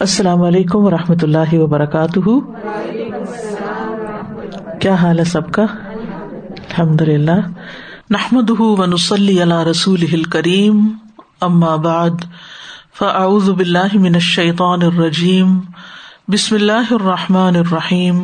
السلام 0.00 0.42
علیکم 0.42 0.78
و 0.78 0.90
رحمۃ 0.90 1.14
اللہ 1.22 1.54
وبرکاتہ۔ 1.54 2.28
کیا 4.80 4.94
حال 4.94 5.18
ہے 5.18 5.24
سب 5.24 5.52
کا؟ 5.52 5.62
الحمد 5.62 7.02
للہ 7.02 7.48
نحمد 8.10 8.50
ونسلی 8.60 9.42
اللہ 9.42 9.62
رسول 9.62 10.22
کریم 10.22 10.88
اما 11.40 11.76
بعد، 11.76 12.10
فاعوذ 12.98 13.50
باللہ 13.50 13.94
من 13.94 14.14
الشیطان 14.14 14.82
الرجیم۔ 14.82 15.60
بسم 16.28 16.54
اللہ 16.54 16.92
الرحمٰن 16.92 17.56
الرحیم۔ 17.56 18.22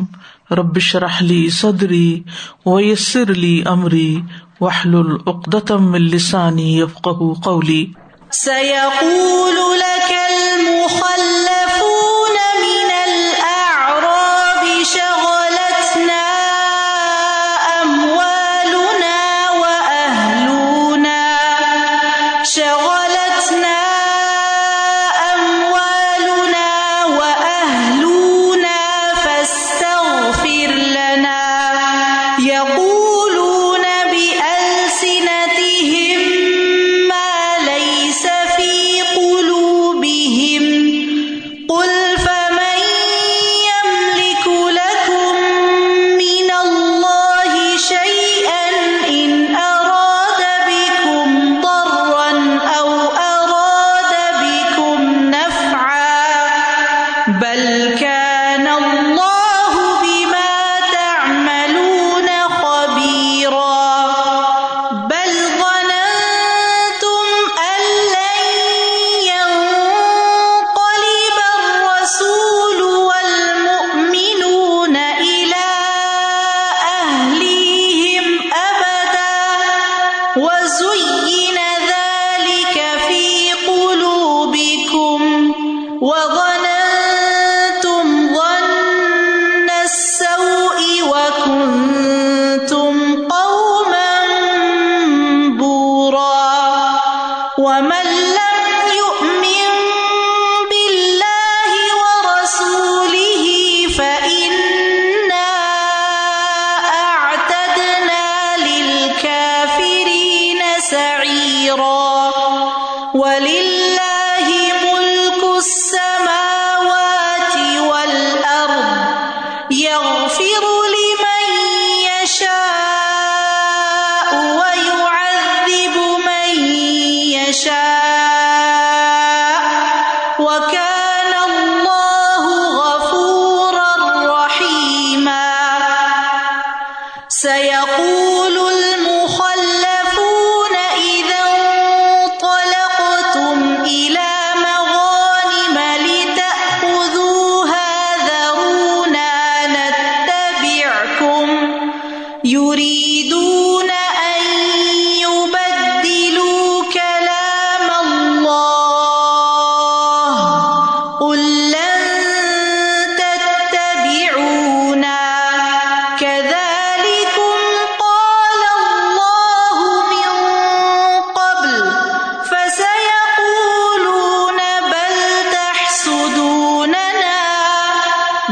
ربش 0.51 0.95
رحلی 0.95 1.49
صدری 1.49 2.23
ویسر 2.65 3.31
علی 3.31 3.63
عمری 3.65 4.21
وحل 4.61 4.95
العقدم 4.95 5.93
السانی 5.93 6.81
قولی۔ 7.43 7.85
سيقول 8.31 9.79
لك 9.79 10.11
زُيِّنَ 80.65 81.52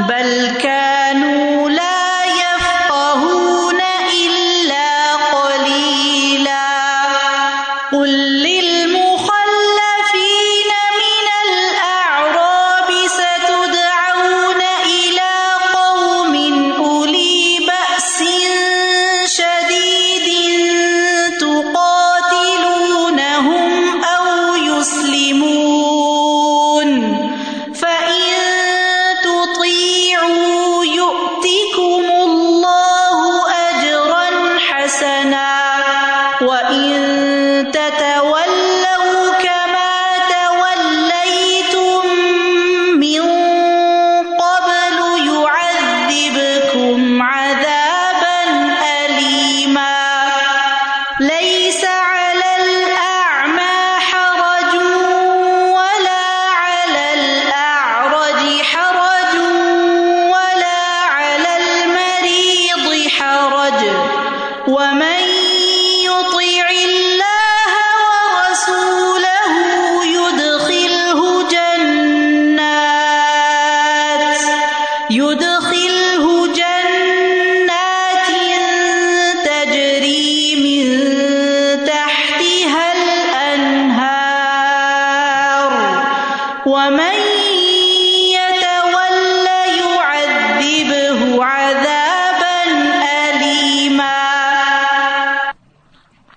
بلکہ 0.08 0.71
مع 47.22 47.61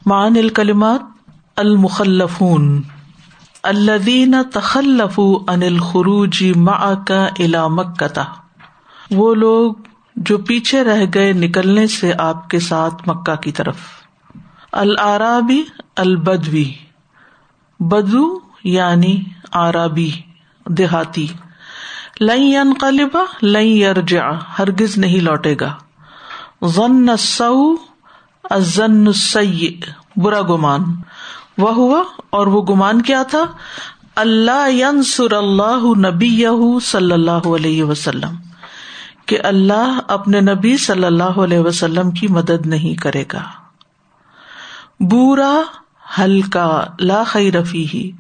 معن 0.07 0.37
الکلمات 0.37 1.01
المخلفون 1.57 2.83
الدین 3.63 4.35
تخلف 4.53 5.21
انل 5.21 5.67
الخروج 5.67 6.45
مع 6.57 6.95
کا 7.07 7.27
الا 7.39 7.69
مکہ۔ 7.69 8.21
وہ 9.11 9.35
لوگ 9.35 9.75
جو 10.17 10.39
پیچھے 10.39 10.85
رہ 10.85 11.05
گئے 11.15 11.33
نکلنے 11.33 11.87
سے 11.87 12.13
آپ 12.19 12.51
کے 12.51 12.59
ساتھ 12.59 13.09
مکہ 13.09 13.35
کی 13.35 13.53
طرف۔ 13.53 13.77
العرابی 14.73 15.63
البدوی۔ 15.97 16.73
بدو 17.81 18.41
یعنی 18.65 19.23
عربی، 19.53 20.11
دیہاتی۔ 20.67 21.27
لئی 22.21 22.57
ان 22.57 22.73
قلبہ 22.81 23.45
لئی 23.45 23.87
ارجا 23.87 24.25
ہرگز 24.59 24.99
نہیں 24.99 25.21
لوٹے 25.21 25.57
گا۔ 25.61 25.75
ضن 26.63 27.17
سو 27.17 27.75
ازن 28.51 29.13
سی 29.13 29.81
برا 30.17 30.43
گمان۔ 30.43 30.81
وہ 31.59 31.75
ہوا 31.75 32.03
اور 32.31 32.47
وہ 32.47 32.63
گمان 32.63 33.03
کیا 33.03 33.23
تھا؟ 33.23 33.43
اللہ 34.17 34.71
ینسر 34.71 35.33
اللہ 35.33 35.85
نبی 36.07 36.81
صلی 36.81 37.13
اللہ 37.13 37.47
علیہ 37.55 37.85
وسلم، 37.85 38.37
کہ 39.27 39.39
اللہ 39.45 39.99
اپنے 40.09 40.41
نبی 40.41 40.77
صلی 40.77 41.05
اللہ 41.05 41.39
علیہ 41.45 41.59
وسلم 41.59 42.11
کی 42.11 42.29
مدد 42.29 42.67
نہیں 42.67 43.03
کرے 43.03 43.25
گا۔ 43.33 43.43
بورا، 45.01 45.61
ہلکا، 46.19 46.85
لا 46.99 47.23
خی 47.25 47.53
رفی 47.53 47.87
ہی 47.95 48.11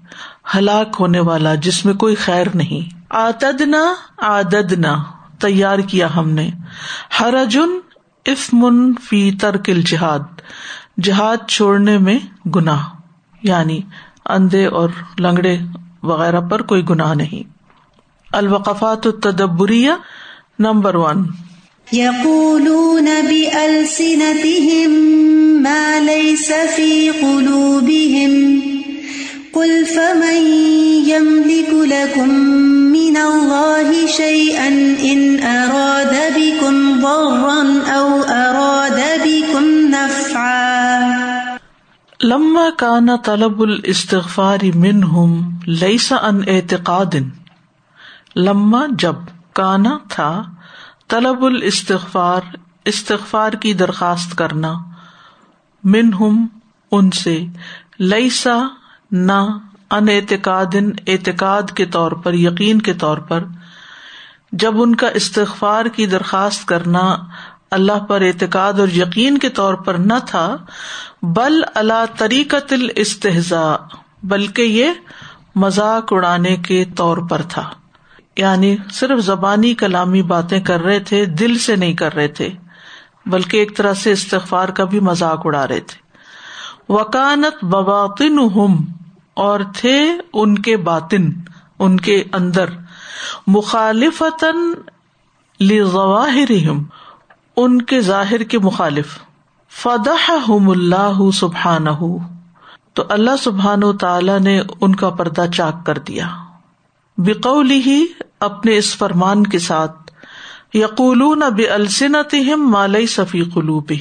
ہلاک 0.54 0.96
ہونے 1.00 1.20
والا، 1.20 1.54
جس 1.54 1.84
میں 1.84 1.94
کوئی 1.94 2.14
خیر 2.14 2.46
نہیں۔ 2.54 2.94
آتدنا، 3.08 3.94
آددنا، 4.16 5.02
تیار 5.40 5.78
کیا 5.78 6.08
ہم 6.16 6.30
نے۔ 6.30 6.50
ہرجن 7.20 7.78
افمن 8.26 8.94
فی 8.94 9.30
ترکل 9.30 9.82
جہاد 9.82 10.18
جہاد 11.02 11.36
چھوڑنے 11.48 11.98
میں 11.98 12.18
گناہ 12.48 12.88
یعنی 13.42 13.80
اندھے 14.26 14.66
اور 14.66 14.88
لنگڑے 15.18 15.58
وغیرہ 16.02 16.40
پر 16.40 16.62
کوئی 16.62 16.82
گناہ 16.90 17.14
نہیں۔ 17.14 17.50
الوقفات 18.32 19.06
التدبریہ، 19.06 19.90
نمبر 20.58 20.94
ون۔ 20.94 21.24
يقولون 21.92 23.08
بألسنتهم 23.28 24.92
ما 25.62 25.98
ليس 25.98 26.52
في 26.76 27.10
قلوبهم 27.20 28.73
قل 29.54 29.84
فمن 29.84 30.46
يملك 31.08 31.70
لكم 31.92 32.28
من 32.92 33.16
الله 33.16 34.06
شيئا 34.06 34.68
إن 35.00 35.36
أراد 35.42 36.14
بكم 36.36 37.00
ضرا 37.00 37.62
أو 37.94 38.22
أراد 38.22 39.00
بكم 39.24 39.64
نفعا 39.88 41.00
لما 42.20 42.70
كان 42.78 43.16
طلب 43.16 43.62
الاستغفار 43.62 44.58
منهم 44.74 45.58
ليس 45.66 46.12
عن 46.12 46.40
اعتقاد۔ 46.46 47.14
لما 48.36 48.86
جب 48.90 49.14
کانا 49.52 49.98
تھا 50.08 50.42
طلب 51.08 51.44
الاستغفار 51.44 52.40
استغفار 52.84 53.52
کی 53.52 53.72
درخواست 53.72 54.36
کرنا۔ 54.36 54.74
من 55.84 56.12
ہم 56.12 56.46
ان 56.92 57.10
سے 57.10 57.44
لئیسا 58.00 58.62
نہ 59.14 59.58
ان 59.90 60.08
اعتقاد 60.08 60.74
اعتقاد 61.06 61.62
کے 61.74 61.86
طور 61.86 62.12
پر، 62.12 62.34
یقین 62.34 62.80
کے 62.80 62.94
طور 62.94 63.18
پر۔ 63.18 63.44
جب 64.52 64.82
ان 64.82 64.94
کا 64.94 65.08
استغفار 65.08 65.84
کی 65.84 66.06
درخواست 66.06 66.66
کرنا 66.66 67.16
اللہ 67.70 67.98
پر 67.98 68.20
اعتقاد 68.20 68.72
اور 68.72 68.88
یقین 68.88 69.38
کے 69.38 69.48
طور 69.48 69.74
پر 69.74 69.94
نہ 69.94 70.12
تھا، 70.26 70.56
بل 71.22 71.62
اللہ 71.74 72.04
طریقت 72.18 72.72
الاستحزا 72.72 73.76
بلکہ 74.22 74.62
یہ 74.62 74.90
مذاق 75.54 76.12
اڑانے 76.12 76.56
کے 76.56 76.84
طور 76.84 77.16
پر 77.16 77.42
تھا۔ 77.42 77.70
یعنی 78.36 78.76
صرف 78.92 79.18
زبانی 79.18 79.74
کلامی 79.74 80.22
باتیں 80.22 80.60
کر 80.60 80.82
رہے 80.82 81.00
تھے، 81.00 81.24
دل 81.24 81.58
سے 81.58 81.76
نہیں 81.76 81.94
کر 81.94 82.14
رہے 82.14 82.28
تھے، 82.28 82.48
بلکہ 83.26 83.56
ایک 83.56 83.76
طرح 83.76 83.94
سے 83.94 84.12
استغفار 84.12 84.68
کا 84.68 84.84
بھی 84.84 85.00
مذاق 85.00 85.40
اڑا 85.44 85.68
رہے 85.68 85.80
تھے۔ 85.80 86.04
وکانت 86.92 87.64
بباطن 87.64 88.38
ہم 88.38 88.76
اور 89.34 89.60
تھے 89.76 90.12
ان 90.32 90.58
کے 90.58 90.76
باطن، 90.76 91.32
ان 91.78 92.00
کے 92.00 92.24
اندر۔ 92.32 92.64
مخالفتاً 93.46 94.54
ان 97.56 97.82
کے 97.82 98.00
ظاہر 98.00 98.42
کے 98.42 98.58
مخالف۔ 98.58 99.18
فدح 99.82 100.32
اللہ 100.68 101.30
سبحان 101.34 101.86
تو 102.94 103.02
اللہ 103.08 103.30
سبحان 103.42 103.84
و 103.84 103.92
تعالی 103.92 104.38
نے 104.38 104.62
ان 104.80 104.94
کا 104.94 105.10
پردہ 105.10 105.44
چاک 105.54 105.86
کر 105.86 105.98
دیا۔ 105.98 106.28
بقولی 107.16 107.82
ہی 107.86 108.06
اپنے 108.40 108.76
اس 108.76 108.96
فرمان 108.96 109.46
کے 109.46 109.58
ساتھ۔ 109.58 110.10
یقول 110.74 111.42
بے 111.56 111.66
السنت 111.66 112.34
مالئی 112.56 113.06
صفی 113.06 113.42
قلوب 113.42 113.92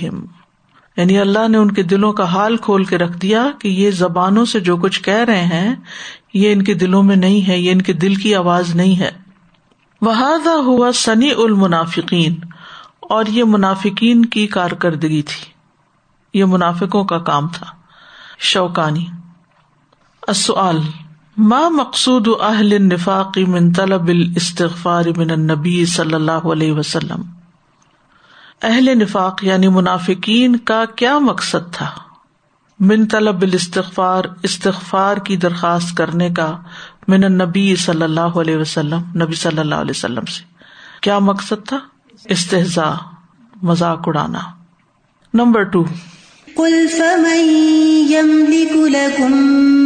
یعنی 0.97 1.19
اللہ 1.19 1.47
نے 1.47 1.57
ان 1.57 1.71
کے 1.71 1.83
دلوں 1.83 2.13
کا 2.13 2.23
حال 2.23 2.57
کھول 2.57 2.83
کے 2.83 2.97
رکھ 2.97 3.17
دیا 3.17 3.47
کہ 3.59 3.67
یہ 3.67 3.91
زبانوں 3.91 4.45
سے 4.45 4.59
جو 4.59 4.77
کچھ 4.77 5.03
کہہ 5.03 5.13
رہے 5.13 5.43
ہیں، 5.43 5.75
یہ 6.33 6.53
ان 6.53 6.61
کے 6.61 6.73
دلوں 6.73 7.03
میں 7.03 7.15
نہیں 7.15 7.47
ہے، 7.47 7.59
یہ 7.59 7.71
ان 7.71 7.81
کے 7.81 7.93
دل 7.93 8.15
کی 8.15 8.35
آواز 8.35 8.75
نہیں 8.75 8.99
ہے۔ 8.99 9.11
وہ 10.01 10.15
ہوا 10.65 10.91
سنی 10.91 11.31
المنافقین 11.37 12.35
اور 12.99 13.25
یہ 13.25 13.43
منافقین 13.43 14.25
کی 14.25 14.47
کارکردگی 14.47 15.21
تھی۔ 15.21 15.53
یہ 16.39 16.45
منافقوں 16.45 17.03
کا 17.03 17.17
کام 17.17 17.47
تھا۔ 17.47 17.65
شوکانی۔ 18.39 19.05
ماں 21.37 21.69
مقصود 21.69 22.27
اہل 22.41 22.93
نفاق 22.93 23.37
من 23.37 23.73
طلب 23.73 24.07
الاستغفار 24.07 25.03
من 25.17 25.31
النبی 25.31 25.85
صلی 25.85 26.13
اللہ 26.13 26.31
علیہ 26.31 26.71
وسلم؟ 26.71 27.21
اہل 28.63 28.97
نفاق 28.97 29.43
یعنی 29.43 29.67
منافقین 29.67 30.55
کا 30.55 30.85
کیا 30.95 31.19
مقصد 31.19 31.73
تھا؟ 31.73 31.89
من 32.79 33.05
طلب 33.05 33.41
الاستغفار، 33.41 34.23
استغفار 34.43 35.17
کی 35.17 35.35
درخواست 35.35 35.97
کرنے 35.97 36.29
کا 36.29 36.57
من 37.07 37.23
النبی 37.23 37.75
صلی 37.75 38.03
اللہ 38.03 38.21
علیہ 38.21 38.57
وسلم، 38.57 39.01
نبی 39.15 39.35
صلی 39.35 39.59
اللہ 39.59 39.75
علیہ 39.75 39.93
وسلم 39.95 40.25
سے۔ 40.25 40.43
کیا 41.01 41.19
مقصد 41.19 41.67
تھا؟ 41.67 41.79
استحزا 42.25 42.93
مذاق 43.61 44.01
اڑانا۔ 44.05 44.39
نمبر 45.33 45.63
ٹو 45.63 45.85
قل 46.55 46.87
فمن 46.97 47.39
يملك 48.09 48.77
لكم 48.77 49.33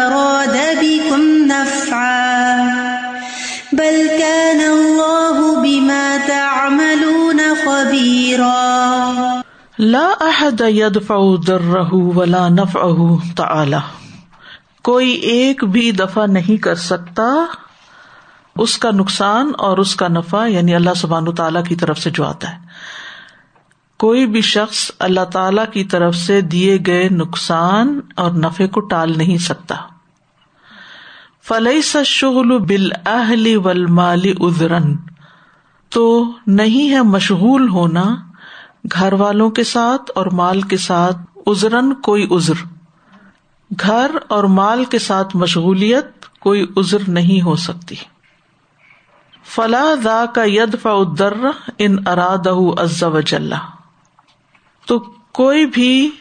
خبيرا. 8.28 9.42
لا 9.80 10.10
أحد 10.24 10.62
يدفع 10.62 11.20
ضره 11.48 11.90
ولا 11.92 12.48
نفعه 12.48 13.16
تعالى. 13.36 13.78
کوئی 14.84 15.10
ایک 15.10 15.64
بھی 15.64 15.92
دفع 15.92 16.26
نہیں 16.26 16.58
کر 16.58 16.76
سکتا، 16.76 17.24
اس 18.56 18.78
کا 18.78 18.92
نقصان 18.92 19.52
اور 19.58 19.78
اس 19.78 19.96
کا 19.96 20.08
نفع 20.08 20.48
یعنی 20.48 20.76
اللہ 20.76 20.90
سبحان 20.96 21.36
تعالیٰ 21.36 21.64
کی 21.64 21.76
طرف 21.76 22.00
سے 22.00 22.10
جو 22.10 22.26
آتا 22.26 22.52
ہے۔ 22.52 22.60
کوئی 23.98 24.28
بھی 24.28 24.42
شخص 24.42 24.92
اللہ 25.00 25.26
تعالی 25.26 25.62
کی 25.74 25.84
طرف 25.84 26.16
سے 26.16 26.42
دیے 26.42 26.78
گئے 26.88 27.10
نقصان 27.10 28.00
اور 28.16 28.32
نفے 28.32 28.68
کو 28.68 28.80
ٹال 28.80 29.14
نہیں 29.18 29.38
سکتا۔ 29.38 29.76
فلئی 31.48 31.82
شغل 32.06 32.58
بل 32.60 32.90
اہلی 33.06 33.56
ول 33.56 33.86
مالی 33.86 34.34
ادرن 34.40 34.96
تو 35.90 36.32
نہیں 36.48 36.92
ہے 36.92 37.02
مشغول 37.02 37.70
ہونا 37.70 38.16
گھر 38.92 39.14
والوں 39.14 39.50
کے 39.50 39.64
ساتھ 39.64 40.12
اور 40.16 40.26
مال 40.26 40.62
کے 40.62 40.78
ساتھ 40.78 41.18
ازرن 41.46 41.94
کوئی 41.94 42.28
ازر 42.32 42.66
گھر 43.82 44.12
اور 44.28 44.44
مال 44.44 44.86
کے 44.86 45.00
ساتھ 45.00 45.36
مشغولیت 45.36 46.26
کوئی 46.40 46.66
ازر 46.76 46.98
نہیں 47.08 47.42
ہو 47.42 47.56
سکتی۔ 47.56 47.96
فلاح 49.56 49.96
دا 50.04 50.26
کا 50.26 50.44
ید 50.46 50.76
فدر 50.82 51.34
ان 51.78 52.08
اراد 52.08 52.48
وجل 53.02 53.54
تو 54.86 55.00
کوئی 55.32 55.66
بھی 55.66 56.12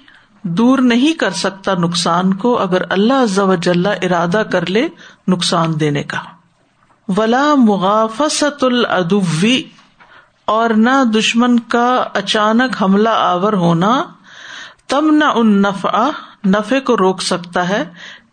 دور 0.43 0.79
نہیں 0.79 1.13
کر 1.13 1.31
سکتا 1.31 1.75
نقصان 1.75 2.35
کو 2.35 2.59
اگر 2.59 2.83
اللہ 2.91 3.23
عز 3.23 3.39
وجل 3.39 3.87
ارادہ 3.87 4.43
کر 4.53 4.71
لے 4.71 4.89
نقصان 5.29 5.81
دینے 5.81 6.03
کا۔ 6.03 6.36
ولا 7.09 7.55
مغافست 7.55 8.65
العدوی 8.65 9.63
اور 10.45 10.71
نہ 10.71 11.05
دشمن 11.05 11.61
کا 11.61 12.05
اچانک 12.15 12.83
حملہ 12.83 13.09
آور 13.09 13.53
ہونا 13.53 14.05
تم 14.89 15.15
نہ 15.15 15.25
ان 15.25 15.63
نفع 15.63 16.11
نفے 16.47 16.81
کو 16.81 16.97
روک 16.97 17.23
سکتا 17.23 17.69
ہے۔ 17.69 17.85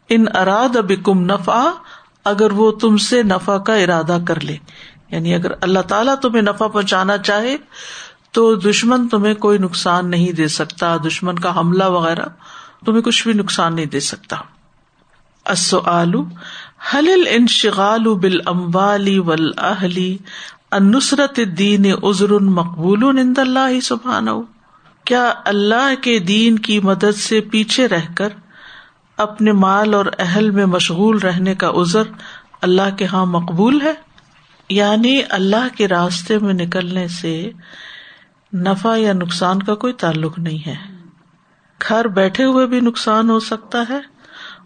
ان 0.10 0.25
اراد 0.36 0.75
بکم 0.75 1.20
نفع، 1.20 1.70
اگر 2.25 2.51
وہ 2.51 2.72
تم 2.72 2.98
سے 2.98 3.24
نفع 3.24 3.58
کا 3.58 3.75
ارادہ 3.75 4.18
کر 4.27 4.39
لے۔ 4.39 4.58
یعنی 5.12 5.36
اگر 5.36 5.51
اللہ 5.62 5.80
تعالیٰ 5.80 6.15
تمہیں 6.15 6.42
نفع 6.42 6.68
پہنچانا 6.68 7.18
چاہے 7.18 7.58
تو 8.32 8.56
دشمن 8.56 9.08
تمہیں 9.08 9.34
کوئی 9.34 9.58
نقصان 9.58 10.10
نہیں 10.10 10.32
دے 10.32 10.48
سکتا، 10.48 10.98
دشمن 10.98 11.39
کا 11.39 11.60
حملہ 11.60 11.84
وغیرہ 11.84 12.25
تمہیں 12.86 13.01
کچھ 13.01 13.27
بھی 13.27 13.34
نقصان 13.34 13.75
نہیں 13.75 13.86
دے 13.86 14.00
سکتا۔ 14.00 14.36
السؤال 16.84 17.06
هل 17.06 17.28
الانشغال 17.28 18.13
بالاموال 18.13 19.20
والاهل 19.20 20.18
النصرت 20.72 21.40
الدین 21.40 21.86
عذر 22.04 22.40
مقبول 22.40 23.20
عند 23.20 23.38
اللہ 23.38 23.80
سبحانہ؟ 23.80 24.30
کیا 25.06 25.34
اللہ 25.46 26.02
کے 26.02 26.20
دین 26.20 26.60
کی 26.60 26.80
مدد 26.80 27.18
سے 27.18 27.42
پیچھے 27.42 27.88
رہ 27.88 28.13
کر 28.16 28.30
اپنے 29.18 29.52
مال 29.52 29.94
اور 29.94 30.06
اہل 30.20 30.50
میں 30.52 30.66
مشغول 30.66 31.18
رہنے 31.18 31.56
کا 31.56 31.70
عذر 31.70 32.04
اللہ 32.62 32.96
کے 32.98 33.06
ہاں 33.06 33.25
مقبول 33.25 33.82
ہے؟ 33.82 33.94
یعنی 34.70 35.22
اللہ 35.30 35.75
کے 35.75 35.88
راستے 35.88 36.40
میں 36.40 36.54
نکلنے 36.54 37.08
سے 37.08 37.52
نفع 38.54 38.98
یا 38.98 39.13
نقصان 39.13 39.63
کا 39.63 39.75
کوئی 39.75 39.94
تعلق 39.94 40.40
نہیں 40.40 40.68
ہے۔ 40.68 40.75
گھر 41.90 42.08
بیٹھے 42.08 42.44
ہوئے 42.44 42.68
بھی 42.68 42.80
نقصان 42.80 43.30
ہو 43.30 43.40
سکتا 43.40 43.84
ہے۔ 43.90 44.12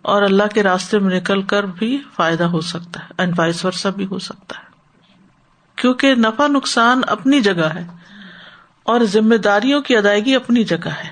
اور 0.07 0.21
اللہ 0.21 0.43
کے 0.53 0.63
راستے 0.63 0.99
میں 0.99 1.19
نکل 1.19 1.41
کر 1.41 1.63
بھی 1.63 2.01
فائدہ 2.15 2.43
ہو 2.43 2.61
سکتا 2.61 2.99
ہے 2.99 3.05
اینڈ 3.17 3.39
وائس 3.39 3.65
ورثہ 3.65 3.87
بھی 3.87 4.05
ہو 4.05 4.19
سکتا 4.19 4.59
ہے۔ 4.59 4.63
کیونکہ 5.75 6.15
نفع 6.15 6.47
نقصان 6.47 7.01
اپنی 7.07 7.41
جگہ 7.41 7.69
ہے 7.75 7.87
اور 8.83 8.99
ذمہ 9.01 9.35
داریوں 9.35 9.81
کی 9.81 9.97
ادائیگی 9.97 10.35
اپنی 10.35 10.63
جگہ 10.63 10.87
ہے۔ 10.87 11.09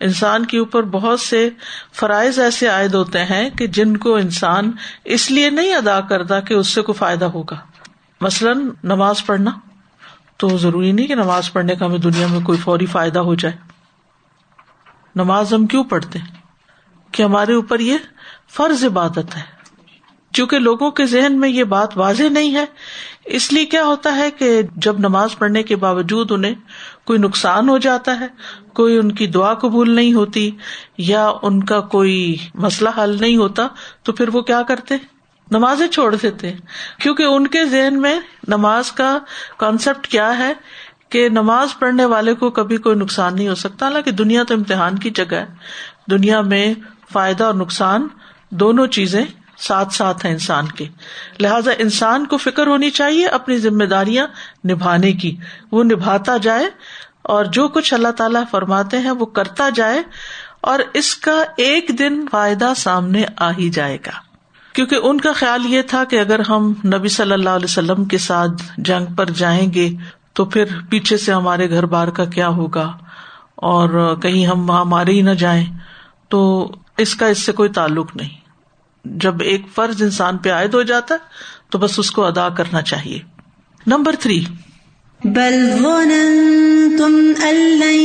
انسان 0.00 0.46
کے 0.46 0.58
اوپر 0.58 0.82
بہت 0.82 1.20
سے 1.20 1.50
فرائض 1.92 2.38
ایسے 2.38 2.68
عائد 2.68 2.94
ہوتے 2.94 3.24
ہیں 3.24 3.50
کہ 3.50 3.66
جن 3.66 3.96
کو 3.96 4.16
انسان 4.16 4.72
اس 5.04 5.30
لیے 5.30 5.50
نہیں 5.50 5.74
ادا 5.74 6.00
کرتا 6.00 6.40
کہ 6.40 6.54
اس 6.54 6.68
سے 6.68 6.82
کوئی 6.82 6.98
فائدہ 6.98 7.24
ہوگا۔ 7.24 7.56
مثلاً 8.20 8.68
نماز 8.84 9.26
پڑھنا۔ 9.26 9.50
تو 10.36 10.56
ضروری 10.56 10.92
نہیں 10.92 11.06
کہ 11.06 11.14
نماز 11.14 11.52
پڑھنے 11.52 11.74
کا 11.74 11.86
ہمیں 11.86 11.98
دنیا 11.98 12.26
میں 12.26 12.40
کوئی 12.40 12.58
فوری 12.58 12.86
فائدہ 12.86 13.18
ہو 13.18 13.34
جائے۔ 13.34 13.56
نماز 15.16 15.54
ہم 15.54 15.66
کیوں 15.66 15.84
پڑھتے؟ 15.84 16.18
کہ 17.12 17.22
ہمارے 17.22 17.54
اوپر 17.54 17.80
یہ 17.80 17.96
فرض 18.50 18.84
عبادت 18.84 19.36
ہے۔ 19.36 19.56
چونکہ 20.32 20.58
لوگوں 20.58 20.90
کے 20.90 21.06
ذہن 21.06 21.40
میں 21.40 21.48
یہ 21.48 21.64
بات 21.64 21.98
واضح 21.98 22.22
نہیں 22.30 22.54
ہے، 22.54 22.64
اس 23.24 23.52
لیے 23.52 23.66
کیا 23.66 23.84
ہوتا 23.84 24.16
ہے 24.16 24.30
کہ 24.30 24.62
جب 24.76 24.98
نماز 24.98 25.38
پڑھنے 25.38 25.62
کے 25.62 25.76
باوجود 25.76 26.32
انہیں 26.32 26.54
کوئی 27.04 27.18
نقصان 27.18 27.68
ہو 27.68 27.78
جاتا 27.78 28.20
ہے، 28.20 28.26
کوئی 28.72 28.98
ان 28.98 29.12
کی 29.12 29.26
دعا 29.26 29.54
قبول 29.54 29.90
نہیں 29.90 30.14
ہوتی 30.14 30.50
یا 30.98 31.30
ان 31.42 31.64
کا 31.64 31.80
کوئی 31.80 32.36
مسئلہ 32.54 32.88
حل 32.98 33.16
نہیں 33.20 33.36
ہوتا، 33.36 33.68
تو 34.02 34.12
پھر 34.12 34.28
وہ 34.28 34.40
کیا 34.40 34.62
کرتے؟ 34.62 34.94
نمازیں 35.50 35.88
چھوڑ 35.88 36.14
دیتے۔ 36.14 36.52
کیونکہ 37.00 37.22
ان 37.22 37.46
کے 37.46 37.64
ذہن 37.64 38.00
میں 38.00 38.20
نماز 38.48 38.92
کا 38.92 39.18
کانسیپٹ 39.56 40.06
کیا 40.06 40.38
ہے 40.38 40.52
کہ 41.08 41.28
نماز 41.28 41.78
پڑھنے 41.78 42.04
والے 42.04 42.34
کو 42.34 42.50
کبھی 42.50 42.76
کوئی 42.76 42.96
نقصان 42.96 43.36
نہیں 43.36 43.48
ہو 43.48 43.54
سکتا۔ 43.54 43.86
حالانکہ 43.86 44.10
دنیا 44.10 44.44
تو 44.44 44.54
امتحان 44.54 44.98
کی 44.98 45.10
جگہ 45.10 45.34
ہے۔ 45.34 45.46
دنیا 46.10 46.40
میں 46.40 46.74
فائدہ 47.12 47.44
اور 47.44 47.54
نقصان 47.54 48.08
دونوں 48.60 48.86
چیزیں 48.86 49.24
ساتھ 49.58 49.94
ساتھ 49.94 50.26
ہیں 50.26 50.32
انسان 50.32 50.66
کے۔ 50.66 50.84
لہذا 51.40 51.70
انسان 51.78 52.26
کو 52.26 52.36
فکر 52.36 52.66
ہونی 52.66 52.90
چاہیے 52.90 53.26
اپنی 53.26 53.58
ذمہ 53.58 53.84
داریاں 53.84 54.26
نبھانے 54.70 55.12
کی۔ 55.12 55.36
وہ 55.72 55.84
نبھاتا 55.84 56.36
جائے 56.36 56.66
اور 57.22 57.44
جو 57.44 57.68
کچھ 57.68 57.94
اللہ 57.94 58.08
تعالیٰ 58.08 58.42
فرماتے 58.50 58.98
ہیں 58.98 59.10
وہ 59.10 59.26
کرتا 59.26 59.68
جائے 59.74 60.02
اور 60.60 60.78
اس 60.94 61.16
کا 61.16 61.42
ایک 61.56 61.90
دن 61.98 62.24
فائدہ 62.30 62.72
سامنے 62.76 63.24
آ 63.36 63.50
ہی 63.50 63.70
جائے 63.70 63.98
گا۔ 64.06 64.26
کیونکہ 64.72 64.96
ان 65.02 65.20
کا 65.20 65.32
خیال 65.32 65.66
یہ 65.66 65.82
تھا 65.82 66.04
کہ 66.04 66.20
اگر 66.20 66.40
ہم 66.40 66.72
نبی 66.84 67.08
صلی 67.08 67.32
اللہ 67.32 67.50
علیہ 67.50 67.64
وسلم 67.64 68.04
کے 68.04 68.18
ساتھ 68.18 68.62
جنگ 68.78 69.14
پر 69.14 69.30
جائیں 69.30 69.72
گے 69.74 69.88
تو 70.32 70.44
پھر 70.44 70.64
پیچھے 70.90 71.16
سے 71.16 71.32
ہمارے 71.32 71.70
گھر 71.70 71.86
بار 71.86 72.08
کا 72.08 72.24
کیا 72.24 72.48
ہوگا؟ 72.48 72.92
اور 73.54 74.16
کہیں 74.22 74.46
ہم 74.46 74.70
وہاں 74.70 74.84
مارے 74.84 75.12
ہی 75.12 75.20
نہ 75.20 75.30
جائیں 75.30 75.66
تو 76.28 76.70
اس 76.98 77.14
کا 77.14 77.26
اس 77.26 77.38
سے 77.38 77.52
کوئی 77.52 77.68
تعلق 77.68 78.16
نہیں۔ 78.16 78.45
جب 79.14 79.34
ایک 79.40 79.62
فرض 79.74 80.02
انسان 80.02 80.36
پہ 80.36 80.50
عائد 80.50 80.74
ہو 80.74 80.82
جاتا 80.82 81.16
تو 81.70 81.78
بس 81.78 81.98
اس 81.98 82.10
کو 82.10 82.24
ادا 82.24 82.48
کرنا 82.48 82.82
چاہیے۔ 82.82 83.18
Number 83.86 84.14
three. 84.20 84.44
بل 85.24 85.70
ظننتم 85.82 87.32
أن 87.42 87.54
لن 87.54 87.98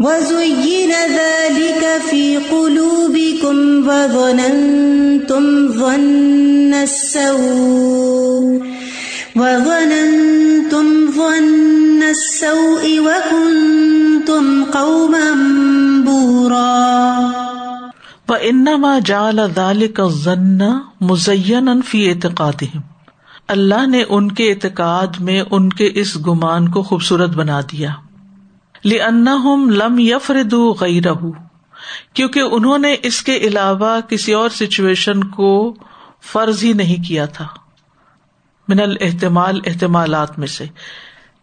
وزين 0.00 0.92
ذلك 1.08 2.10
في 2.10 2.36
قلوبكم 2.36 3.88
وظننتم 3.88 5.72
ظن 5.72 6.74
السوء 6.74 8.66
وظننتم 9.36 10.17
السوء 12.42 13.02
وكنتم 13.02 14.64
قوما 14.72 15.32
بورا. 16.04 17.30
انما 18.40 18.98
جال 19.04 19.38
دال 19.56 19.86
کا 19.86 20.08
ضن 20.08 20.58
مزین 21.00 21.82
فی 21.82 22.10
اعتقاد 22.10 22.64
اللہ 23.48 23.86
نے 23.86 24.04
ان 24.08 24.32
کے 24.32 24.52
اعتقاد 24.52 25.06
میں 25.20 25.42
ان 25.50 25.68
کے 25.68 25.90
اس 25.94 26.16
گمان 26.26 26.68
کو 26.68 26.82
خوبصورت 26.82 27.30
بنا 27.30 27.60
دیا۔ 27.60 27.90
لم 28.84 29.70
لم 29.70 29.98
یفرد 29.98 30.52
غیر 30.52 31.12
کیونکہ 32.12 32.40
انہوں 32.40 32.78
نے 32.78 32.96
اس 33.02 33.22
کے 33.22 33.36
علاوہ 33.36 34.00
کسی 34.00 34.32
اور 34.32 34.50
سچویشن 34.50 35.24
کو 35.24 35.74
فرض 36.32 36.64
ہی 36.64 36.72
نہیں 36.72 37.08
کیا 37.08 37.26
تھا۔ 37.26 37.46
من 38.68 38.80
الحتمال 38.80 39.60
احتمالات 39.66 40.38
میں 40.38 40.46
سے۔ 40.46 40.64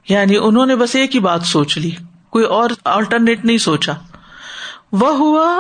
یعنی 0.10 0.38
انہوں 0.38 0.66
نے 0.66 0.76
بس 0.76 0.96
ایک 0.96 1.16
ہی 1.16 1.20
بات 1.20 1.44
سوچ 1.44 1.78
لی، 1.78 1.92
کوئی 2.30 2.46
اور 2.46 2.70
آلٹرنیٹ 2.86 3.46
نہیں 3.46 3.58
سوچا۔ 3.58 3.94
وہ 4.92 5.18
ہوا 5.18 5.60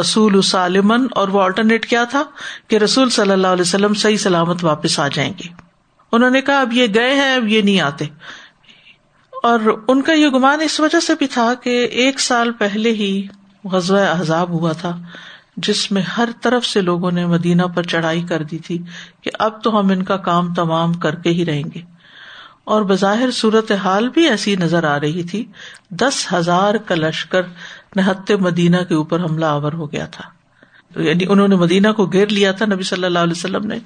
رسول 0.00 0.42
سالمن 0.42 1.06
اور 1.10 1.28
وہ 1.28 1.42
آلٹرنیٹ 1.42 1.86
کیا 1.86 2.04
تھا 2.04 2.22
کہ 2.68 2.76
رسول 2.76 3.10
صلی 3.10 3.32
اللہ 3.32 3.46
علیہ 3.46 3.62
وسلم 3.62 3.94
صحیح 3.94 4.16
سلامت 4.16 4.64
واپس 4.64 4.98
آ 4.98 5.08
جائیں 5.08 5.32
گے۔ 5.38 5.48
انہوں 6.12 6.30
نے 6.30 6.40
کہا، 6.40 6.60
اب 6.60 6.72
یہ 6.72 6.86
گئے 6.94 7.14
ہیں، 7.14 7.34
اب 7.34 7.48
یہ 7.48 7.62
نہیں 7.62 7.80
آتے۔ 7.80 8.04
اور 9.42 9.82
ان 9.88 10.02
کا 10.02 10.12
یہ 10.12 10.28
گمان 10.28 10.60
اس 10.60 10.80
وجہ 10.80 11.00
سے 11.00 11.14
بھی 11.14 11.26
تھا 11.26 11.54
کہ 11.54 11.84
ایک 11.84 12.20
سال 12.20 12.52
پہلے 12.52 12.90
ہی 12.90 13.26
غزوہ 13.64 13.98
احزاب 13.98 14.48
ہوا 14.48 14.72
تھا، 14.72 14.98
جس 15.56 15.92
میں 15.92 16.02
ہر 16.02 16.28
طرف 16.42 16.66
سے 16.66 16.80
لوگوں 16.80 17.10
نے 17.10 17.26
مدینہ 17.26 17.62
پر 17.62 17.82
چڑھائی 17.82 18.22
کر 18.22 18.42
دی 18.42 18.58
تھی 18.58 18.78
کہ 19.20 19.30
اب 19.38 19.62
تو 19.62 19.80
ہم 19.80 19.88
ان 19.88 20.02
کا 20.02 20.16
کام 20.16 20.54
تمام 20.54 20.92
کر 20.92 21.14
کے 21.14 21.30
ہی 21.30 21.44
رہیں 21.44 21.64
گے۔ 21.74 21.99
اور 22.70 22.82
بظاہر 22.82 23.30
صورت 23.30 23.72
حال 23.72 24.08
بھی 24.08 24.28
ایسی 24.28 24.56
نظر 24.56 24.84
آ 24.84 25.00
رہی 25.00 25.22
تھی۔ 25.22 25.44
دس 25.90 26.32
ہزار 26.32 26.74
کا 26.74 26.94
لشکر 26.94 27.42
نہتے 27.96 28.36
مدینہ 28.36 28.76
کے 28.88 28.94
اوپر 28.94 29.20
حملہ 29.20 29.44
آور 29.44 29.72
ہو 29.72 29.92
گیا 29.92 30.06
تھا۔ 30.06 30.24
یعنی 31.00 31.24
انہوں 31.28 31.48
نے 31.48 31.56
مدینہ 31.56 31.88
کو 31.88 32.06
گھیر 32.06 32.26
لیا 32.26 32.52
تھا۔ 32.52 32.66
نبی 32.66 32.82
صلی 32.82 33.04
اللہ 33.04 33.18
علیہ 33.18 33.32
وسلم 33.36 33.66
نے 33.66 33.78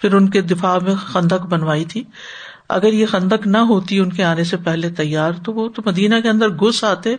پھر 0.00 0.14
ان 0.14 0.28
کے 0.28 0.40
دفاع 0.40 0.78
میں 0.82 0.94
خندق 0.94 1.46
بنوائی 1.46 1.84
تھی۔ 1.84 2.04
اگر 2.68 2.92
یہ 2.92 3.06
خندق 3.06 3.46
نہ 3.46 3.58
ہوتی، 3.58 3.98
ان 3.98 4.12
کے 4.12 4.24
آنے 4.24 4.44
سے 4.44 4.56
پہلے 4.56 4.90
تیار 4.90 5.32
تو 5.44 5.52
وہ 5.52 5.68
تو 5.68 5.82
مدینہ 5.86 6.14
کے 6.22 6.28
اندر 6.28 6.48
گھس 6.48 6.84
آتے 6.84 7.16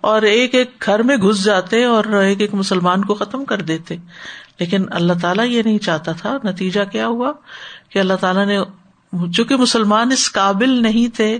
اور 0.00 0.22
ایک 0.22 0.54
ایک 0.54 0.70
گھر 0.86 1.02
میں 1.02 1.16
گھس 1.16 1.44
جاتے 1.44 1.84
اور 1.84 2.04
ایک 2.04 2.40
ایک 2.40 2.54
مسلمان 2.54 3.04
کو 3.04 3.14
ختم 3.14 3.44
کر 3.44 3.62
دیتے۔ 3.62 3.96
لیکن 4.58 4.84
اللہ 4.90 5.12
تعالیٰ 5.22 5.46
یہ 5.46 5.62
نہیں 5.62 5.78
چاہتا 5.78 6.12
تھا۔ 6.12 6.36
نتیجہ 6.44 6.80
کیا 6.92 7.06
ہوا؟ 7.06 7.32
کہ 7.88 7.98
اللہ 7.98 8.14
تعالیٰ 8.14 8.46
نے 8.46 8.58
چونکہ 9.12 9.56
مسلمان 9.56 10.12
اس 10.12 10.32
قابل 10.32 10.82
نہیں 10.82 11.14
تھے 11.16 11.38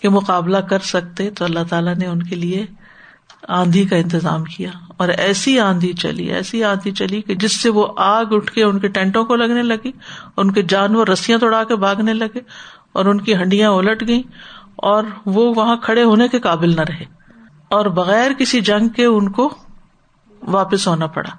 کہ 0.00 0.08
مقابلہ 0.08 0.58
کر 0.58 0.78
سکتے، 0.78 1.30
تو 1.30 1.44
اللہ 1.44 1.64
تعالیٰ 1.68 1.94
نے 1.94 2.06
ان 2.06 2.22
کے 2.22 2.36
لیے 2.36 2.66
آندھی 3.48 3.84
کا 3.84 3.96
انتظام 3.96 4.44
کیا 4.44 4.70
اور 4.96 5.08
ایسی 5.08 5.58
آندھی 5.60 5.92
چلی، 5.92 6.24
ایسی 6.32 6.64
آندھی 6.64 6.90
چلی 6.90 7.20
کہ 7.22 7.34
جس 7.34 7.60
سے 7.60 7.68
وہ 7.68 7.86
آگ 7.96 8.24
اٹھ 8.30 8.52
کے 8.52 8.62
ان 8.62 8.78
کے 8.78 8.88
ٹینٹوں 8.88 9.24
کو 9.24 9.36
لگنے 9.36 9.62
لگی، 9.62 9.90
ان 10.36 10.50
کے 10.50 10.62
جانور 10.62 11.06
رسیاں 11.06 11.38
توڑا 11.38 11.64
کے 11.64 11.76
بھاگنے 11.76 12.14
لگے 12.14 12.40
اور 12.92 13.04
ان 13.04 13.20
کی 13.20 13.34
ہڈیاں 13.34 13.70
الٹ 13.70 14.06
گئی 14.08 14.22
اور 14.76 15.04
وہ 15.26 15.52
وہاں 15.56 15.76
کھڑے 15.76 16.02
ہونے 16.02 16.28
کے 16.28 16.40
قابل 16.40 16.76
نہ 16.76 16.80
رہے 16.80 17.04
اور 17.68 17.86
بغیر 17.86 18.32
کسی 18.32 18.60
جنگ 18.60 18.88
کے 18.88 19.04
ان 19.04 19.28
کو 19.32 19.48
واپس 20.42 20.86
ہونا 20.88 21.06
پڑا۔ 21.06 21.30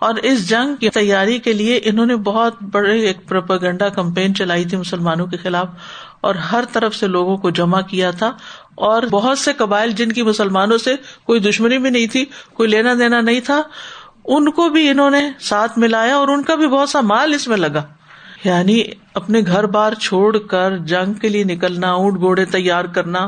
اور 0.00 0.14
اس 0.14 0.48
جنگ 0.48 0.76
کی 0.76 0.90
تیاری 0.90 1.38
کے 1.38 1.52
لیے 1.52 1.80
انہوں 1.84 2.06
نے 2.06 2.16
بہت 2.16 2.62
بڑے 2.62 3.00
ایک 3.00 3.28
پروپگنڈا 3.28 3.88
کمپین 3.88 4.34
چلائی 4.34 4.64
تھی 4.64 4.76
مسلمانوں 4.76 5.26
کے 5.26 5.36
خلاف 5.36 5.66
اور 6.20 6.34
ہر 6.34 6.64
طرف 6.72 6.94
سے 6.94 7.06
لوگوں 7.06 7.36
کو 7.36 7.50
جمع 7.50 7.80
کیا 7.80 8.10
تھا 8.10 8.32
اور 8.74 9.02
بہت 9.02 9.38
سے 9.38 9.52
قبائل 9.52 9.90
جن 9.90 10.12
کی 10.12 10.22
مسلمانوں 10.22 10.78
سے 10.78 10.94
کوئی 11.24 11.40
دشمنی 11.40 11.78
بھی 11.78 11.90
نہیں 11.90 12.06
تھی، 12.06 12.24
کوئی 12.54 12.68
لینا 12.68 12.94
دینا 12.98 13.20
نہیں 13.20 13.40
تھا، 13.40 13.62
ان 14.24 14.50
کو 14.50 14.68
بھی 14.68 14.90
انہوں 14.90 15.10
نے 15.10 15.30
ساتھ 15.40 15.78
ملایا 15.78 16.16
اور 16.16 16.28
ان 16.28 16.42
کا 16.42 16.54
بھی 16.54 16.66
بہت 16.66 16.88
سا 16.88 17.00
مال 17.00 17.34
اس 17.34 17.48
میں 17.48 17.56
لگا۔ 17.56 17.82
یعنی 18.44 18.82
اپنے 19.14 19.40
گھر 19.46 19.66
بار 19.66 19.92
چھوڑ 19.92 20.38
کر 20.38 20.76
جنگ 20.76 21.12
کے 21.12 21.28
لیے 21.28 21.44
نکلنا، 21.44 21.92
اونٹ 21.92 22.18
گھوڑے 22.18 22.44
تیار 22.44 22.84
کرنا، 22.84 23.26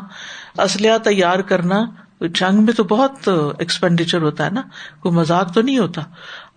اسلحہ 0.59 0.99
تیار 0.99 1.39
کرنا، 1.39 1.83
جنگ 2.21 2.63
میں 2.63 2.73
تو 2.73 2.85
بہت 2.85 3.29
ایکسپینڈیچر 3.59 4.23
ہوتا 4.23 4.45
ہے 4.45 4.51
نا، 4.51 4.61
کوئی 5.01 5.15
مزاق 5.15 5.55
تو 5.55 5.63
نہیں 5.63 5.79
ہوتا۔ 5.79 6.03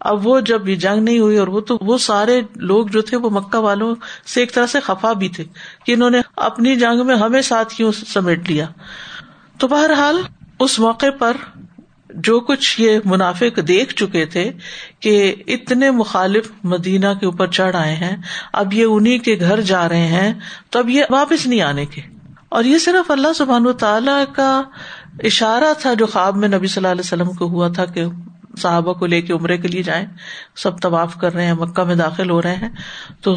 اب 0.04 0.28
وہ 0.28 0.40
جب 0.40 0.70
یہ 0.70 0.76
جنگ 0.76 1.04
نہیں 1.04 1.20
ہوئی 1.20 1.38
اور 1.38 1.48
وہ 1.48 1.62
تو 1.62 1.78
وہ 1.82 1.98
سارے 1.98 2.42
لوگ 2.56 2.88
جو 2.88 3.02
تھے 3.02 3.18
وہ 3.18 3.30
مکہ 3.30 3.58
والوں 3.58 3.96
سے 4.34 4.40
ایک 4.40 4.54
طرح 4.54 4.66
سے 4.66 4.80
خفا 4.80 5.14
بھی 5.14 5.30
تھے 5.30 5.44
کہ 5.86 5.92
انہوں 5.92 6.10
نے 6.10 6.22
اپنی 6.36 6.76
جنگ 6.76 7.06
میں 7.06 7.16
ہمیں 7.16 7.42
ساتھ 7.42 7.74
کیوں 7.74 7.92
سمیٹ 7.92 8.50
لیا۔ 8.50 8.66
تو 9.58 9.68
بہرحال 9.68 10.22
اس 10.60 10.80
موقع 10.80 11.06
پر 11.20 11.38
جو 12.10 12.40
کچھ 12.40 12.82
یہ 12.82 13.00
منافق 13.06 13.60
دیکھ 13.68 13.96
چکے 13.96 14.26
تھے 14.26 14.52
کہ 15.00 15.36
اتنے 15.48 15.92
مخالف 15.92 16.52
مدینہ 16.64 17.08
کے 17.20 17.26
اوپر 17.26 17.48
چڑھ 17.48 17.76
آئے 17.76 17.96
ہیں، 17.96 18.16
اب 18.54 18.74
یہ 18.74 18.86
انہیں 18.86 19.18
کے 19.18 19.38
گھر 19.40 19.62
جا 19.62 19.90
رہے 19.90 20.08
ہیں، 20.08 20.34
تو 20.70 20.80
اب 20.80 20.90
یہ 20.90 21.04
واپس 21.10 21.48
نہیں 21.48 21.62
آنے 21.62 21.86
کے۔ 21.86 22.02
اور 22.50 22.64
یہ 22.64 22.78
صرف 22.78 23.12
اللہ 23.12 23.34
سبحان 23.36 23.68
و 23.68 23.74
تعالی 23.74 24.26
کا 24.36 24.62
اشارہ 25.24 25.74
تھا 25.80 25.94
جو 25.94 26.06
خواب 26.06 26.36
میں 26.36 26.48
نبی 26.48 26.68
صلی 26.68 26.82
اللہ 26.82 26.92
علیہ 26.92 27.02
وسلم 27.02 27.32
کو 27.32 27.46
ہوا 27.46 27.68
تھا 27.68 27.86
کہ 27.86 28.06
صحابہ 28.58 28.94
کو 28.94 29.06
لے 29.06 29.22
کے 29.22 29.34
عمرے 29.34 29.58
کے 29.58 29.68
لیے 29.68 29.84
جائیں، 29.84 30.06
سب 30.56 30.80
طواف 30.82 31.16
کر 31.16 31.34
رہے 31.34 31.46
ہیں، 31.46 31.54
مکہ 31.54 31.84
میں 31.84 31.96
داخل 31.96 32.30
ہو 32.30 32.42
رہے 32.42 32.56
ہیں۔ 32.56 32.70
تو 33.22 33.36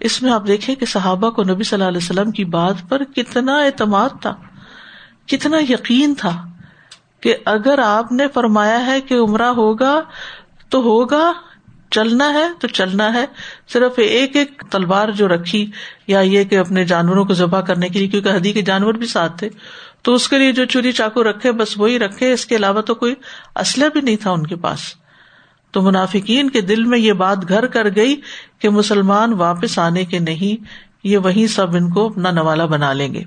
اس 0.00 0.22
میں 0.22 0.32
آپ 0.32 0.46
دیکھیں 0.46 0.74
کہ 0.74 0.86
صحابہ 0.86 1.30
کو 1.30 1.42
نبی 1.42 1.62
صلی 1.62 1.76
اللہ 1.76 1.88
علیہ 1.88 2.04
وسلم 2.04 2.30
کی 2.30 2.44
بات 2.44 2.88
پر 2.88 3.04
کتنا 3.04 3.56
اعتماد 3.62 4.08
تھا، 4.20 4.34
کتنا 5.26 5.58
یقین 5.68 6.14
تھا 6.14 6.32
کہ 7.20 7.34
اگر 7.44 7.78
آپ 7.78 8.12
نے 8.12 8.26
فرمایا 8.34 8.86
ہے 8.86 9.00
کہ 9.00 9.14
عمرہ 9.14 9.50
ہوگا 9.56 10.00
تو 10.68 10.80
ہوگا، 10.82 11.32
چلنا 11.90 12.32
ہے 12.32 12.46
تو 12.58 12.68
چلنا 12.68 13.12
ہے۔ 13.14 13.24
صرف 13.68 13.98
ایک 13.98 14.36
ایک 14.36 14.62
تلوار 14.70 15.08
جو 15.08 15.28
رکھی، 15.28 15.70
یا 16.06 16.20
یہ 16.20 16.44
کہ 16.44 16.58
اپنے 16.58 16.84
جانوروں 16.84 17.24
کو 17.24 17.34
ذبح 17.34 17.60
کرنے 17.60 17.88
کے 17.88 17.98
لیے، 17.98 18.08
کیونکہ 18.08 18.36
ہدی 18.36 18.52
کے 18.52 18.62
جانور 18.62 18.94
بھی 18.94 19.06
ساتھ 19.06 19.38
تھے۔ 19.38 19.48
تو 20.02 20.14
اس 20.14 20.28
کے 20.28 20.38
لیے 20.38 20.52
جو 20.52 20.64
چوری 20.64 20.92
چاقو 20.92 21.24
رکھے، 21.24 21.52
بس 21.52 21.78
وہی 21.78 21.98
رکھے، 21.98 22.32
اس 22.32 22.46
کے 22.46 22.56
علاوہ 22.56 22.80
تو 22.80 22.94
کوئی 22.94 23.14
اسلحہ 23.56 23.88
بھی 23.88 24.00
نہیں 24.00 24.16
تھا 24.16 24.30
ان 24.30 24.46
کے 24.46 24.56
پاس۔ 24.56 24.80
تو 25.70 25.82
منافقین 25.82 26.50
کے 26.50 26.60
دل 26.60 26.84
میں 26.84 26.98
یہ 26.98 27.12
بات 27.12 27.48
گھر 27.48 27.66
کر 27.66 27.86
گئی 27.96 28.20
کہ 28.58 28.68
مسلمان 28.68 29.32
واپس 29.32 29.78
آنے 29.78 30.04
کے 30.04 30.18
نہیں، 30.18 30.64
یہ 31.04 31.18
وہی 31.18 31.46
سب 31.46 31.76
ان 31.76 31.90
کو 31.90 32.06
اپنا 32.06 32.30
نوالا 32.30 32.64
بنا 32.64 32.92
لیں 32.92 33.14
گے۔ 33.14 33.22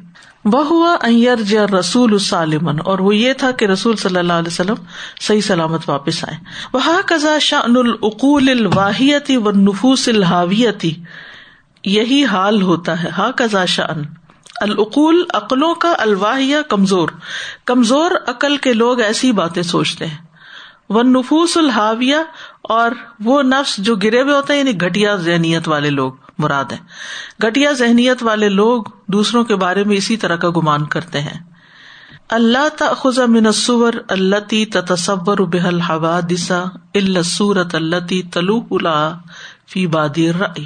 وہ 0.45 0.67
ہوا 0.67 0.97
جر 1.41 1.69
رسول 1.69 2.19
سالمن 2.19 2.79
اور 2.85 2.99
وہ 2.99 3.15
یہ 3.15 3.33
تھا 3.33 3.51
کہ 3.51 3.65
رسول 3.65 3.95
صلی 3.95 4.19
اللہ 4.19 4.33
علیہ 4.33 4.47
وسلم 4.47 4.75
صحیح 5.21 5.41
سلامت 5.41 5.89
واپس 5.89 6.23
آئے 6.23 6.37
وہ 6.73 6.79
کزا 7.05 7.37
شان 7.39 7.77
العقول 7.77 8.49
الواحیتی 8.49 9.37
و 9.37 9.51
نفوس 9.51 10.07
الحاویتی 10.07 10.93
یہی 11.83 12.25
حال 12.25 12.61
ہوتا 12.61 13.03
ہے۔ 13.03 13.09
ہا 13.09 13.31
کزا 13.35 13.65
شان 13.65 14.03
العقول 14.63 15.23
عقلوں 15.33 15.73
کا 15.75 15.93
الواحیہ 15.97 16.57
کمزور۔ 16.69 17.09
کمزور 17.65 18.11
عقل 18.27 18.57
کے 18.57 18.73
لوگ 18.73 18.99
ایسی 18.99 19.31
باتیں 19.31 19.63
سوچتے 19.63 20.07
ہیں۔ 20.07 20.17
وہ 20.89 21.03
نفوس 21.03 21.57
الحاویہ، 21.57 22.15
اور 22.69 22.91
وہ 23.19 23.41
نفس 23.43 23.77
جو 23.77 23.95
گرے 23.95 24.21
ہوئے 24.21 24.33
ہوتے 24.33 24.53
ہیں 24.53 24.59
یعنی 24.59 24.75
گٹیا 24.81 25.15
ذہنیت 25.15 25.67
والے 25.67 25.89
لوگ، 25.89 26.11
مراد 26.37 26.71
ہے 26.71 26.77
گٹیا 27.43 27.71
ذہنیت 27.71 28.23
والے 28.23 28.49
لوگ 28.49 28.83
دوسروں 29.07 29.43
کے 29.43 29.55
بارے 29.55 29.83
میں 29.83 29.97
اسی 29.97 30.17
طرح 30.17 30.35
کا 30.35 30.49
گمان 30.49 30.85
کرتے 30.85 31.21
ہیں۔ 31.21 31.39
اللہ 32.29 32.67
تخذ 32.77 33.19
منصور 33.27 33.93
اللہ 34.09 34.39
تی 34.49 34.65
تصور 34.65 35.37
بحل 35.47 35.79
ہوا 35.81 36.19
دسا 36.29 36.63
الصورت 36.93 37.75
اللہ 37.75 38.05
تی 38.09 38.21
تلو 38.23 38.59
فی 39.65 39.85
بادی 39.87 40.31
رئی 40.33 40.65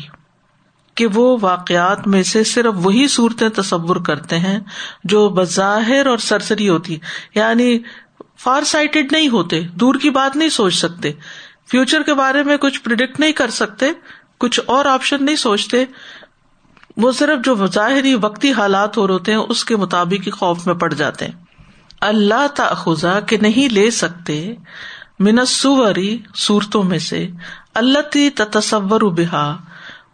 کہ 0.98 1.08
وہ 1.14 1.38
واقعات 1.42 2.08
میں 2.08 2.24
سے 2.24 2.44
صرف 2.44 2.74
وہی 2.76 3.08
صورتیں 3.08 3.50
تصور 3.50 3.96
کرتے 3.96 4.40
ہیں 4.40 4.60
جو 5.04 5.30
بظاہر 5.30 6.06
اور 6.06 6.18
سرسری 6.18 6.70
ہوتی 6.70 6.98
یعنی 7.36 7.80
فار 8.40 8.64
سائٹڈ 8.64 9.12
نہیں 9.12 9.30
ہوتے، 9.30 9.62
دور 9.62 9.96
کی 9.96 10.10
بات 10.10 10.36
نہیں 10.36 10.50
سوچ 10.50 10.76
سکتے۔ 10.76 11.12
فیوچر 11.72 12.04
کے 12.04 12.14
بارے 12.14 12.44
میں 12.44 12.58
کچھ 12.58 12.82
پرڈکٹ 12.82 13.20
نہیں 13.20 13.32
کر 13.32 13.50
سکتے، 13.50 13.86
کچھ 14.38 14.60
اور 14.66 14.86
آپشن 14.86 15.26
نہیں 15.26 15.36
سوچتے۔ 15.36 15.86
وہ 16.98 17.12
صرف 17.12 17.46
جو 17.46 17.68
ظاہری 17.68 18.16
وقتی 18.16 18.52
حالات 18.52 18.98
ہو 18.98 19.08
رہے 19.08 19.32
ہیں، 19.32 19.40
اس 19.50 19.66
کے 19.66 19.76
مطابق 19.76 20.26
ہی 20.26 20.32
خوف 20.32 20.68
میں 20.68 20.76
پڑ 20.76 20.94
جاتے 20.94 21.26
ہیں۔ 21.26 21.34
اللہ 22.02 22.48
تخذا 22.56 23.20
کہ 23.20 23.38
نہیں 23.38 23.74
لے 23.74 23.92
سکتے 23.92 24.56
منسوری 25.20 26.18
صورتوں 26.36 26.84
میں 26.84 27.00
سے 27.00 27.28
اللہ 27.74 28.00
تی 28.00 28.30
تصور 28.30 29.02
بحا 29.02 29.56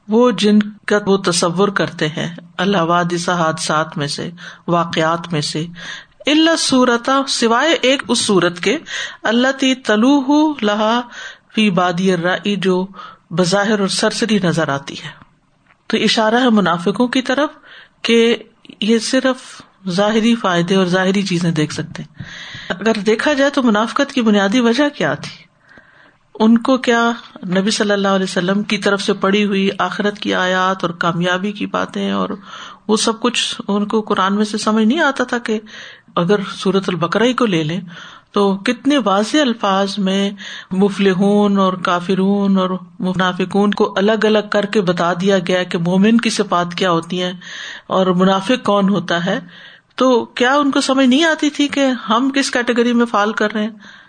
وہ 0.07 0.31
جن 0.31 0.59
کا 0.87 0.99
وہ 1.05 1.17
تصور 1.17 1.67
کرتے 1.67 2.07
ہیں، 2.07 2.35
اللہ 2.57 2.77
وادثہ 2.77 3.31
حادثات 3.31 3.97
میں 3.97 4.07
سے، 4.07 4.29
واقعات 4.67 5.33
میں 5.33 5.41
سے۔ 5.41 5.65
اللہ 6.25 6.55
صورت 6.57 7.09
سوائے 7.27 7.73
ایک 7.81 8.03
اس 8.07 8.19
صورت 8.19 8.59
کے 8.59 8.77
اللہ 9.23 9.47
تی 9.59 9.75
تلو 9.75 10.53
لہا 10.61 11.01
فی 11.55 11.69
بادی 11.69 12.17
رائی 12.17 12.55
جو 12.55 12.87
بظاہر 13.29 13.79
اور 13.79 13.87
سرسری 13.87 14.39
نظر 14.43 14.69
آتی 14.69 14.93
ہے۔ 14.93 15.23
تو 15.87 15.97
اشارہ 15.97 16.35
ہے 16.35 16.49
منافقوں 16.49 17.07
کی 17.07 17.21
طرف 17.21 17.49
کہ 18.01 18.35
یہ 18.79 18.99
صرف 18.99 19.61
ظاہری 19.89 20.35
فائدے 20.35 20.75
اور 20.75 20.85
ظاہری 20.85 21.21
چیزیں 21.21 21.51
دیکھ 21.51 21.73
سکتے 21.73 22.03
اگر 22.69 22.91
دیکھا 23.05 23.33
جائے 23.33 23.49
تو 23.49 23.63
منافقت 23.63 24.11
کی 24.11 24.21
بنیادی 24.21 24.59
وجہ 24.59 24.89
کیا 24.89 25.13
تھی؟ 25.13 25.42
ان 26.39 26.57
کو 26.57 26.77
کیا 26.77 27.11
نبی 27.47 27.71
صلی 27.71 27.91
اللہ 27.91 28.07
علیہ 28.07 28.23
وسلم 28.23 28.63
کی 28.63 28.77
طرف 28.77 29.01
سے 29.01 29.13
پڑی 29.13 29.45
ہوئی 29.45 29.69
آخرت 29.77 30.19
کی 30.19 30.33
آیات 30.33 30.83
اور 30.83 30.93
کامیابی 30.93 31.51
کی 31.51 31.65
باتیں 31.65 32.11
اور 32.11 32.29
وہ 32.87 32.97
سب 32.97 33.19
کچھ 33.19 33.61
ان 33.67 33.85
کو 33.85 34.01
قرآن 34.01 34.35
میں 34.35 34.45
سے 34.45 34.57
سمجھ 34.57 34.85
نہیں 34.85 34.99
آتا 34.99 35.23
تھا 35.23 35.37
کہ 35.37 35.59
اگر 36.15 36.39
سورت 36.55 36.83
البکرا 36.87 37.25
کو 37.37 37.45
لے 37.45 37.63
لیں 37.63 37.81
تو 38.31 38.57
کتنے 38.57 38.97
واضح 38.97 39.37
الفاظ 39.37 39.97
میں 39.97 40.31
مفلحون 40.71 41.57
اور 41.57 41.73
کافرون 41.73 42.57
اور 42.57 42.69
منافقون 42.99 43.71
کو 43.71 43.93
الگ 43.97 44.25
الگ 44.25 44.49
کر 44.51 44.65
کے 44.65 44.81
بتا 44.81 45.13
دیا 45.21 45.39
گیا 45.47 45.63
کہ 45.63 45.77
مومن 45.77 46.17
کی 46.17 46.29
صفات 46.29 46.75
کیا 46.75 46.91
ہوتی 46.91 47.21
ہیں 47.21 47.33
اور 47.87 48.07
منافق 48.07 48.65
کون 48.65 48.89
ہوتا 48.89 49.25
ہے 49.25 49.39
تو 49.95 50.25
کیا 50.25 50.55
ان 50.55 50.71
کو 50.71 50.81
سمجھ 50.81 51.07
نہیں 51.07 51.23
آتی 51.23 51.49
تھی 51.49 51.67
کہ 51.67 51.87
ہم 52.09 52.31
کس 52.35 52.51
کیٹیگری 52.51 52.93
میں 52.93 53.05
فال 53.05 53.33
کر 53.33 53.53
رہے 53.53 53.63
ہیں؟ 53.63 54.02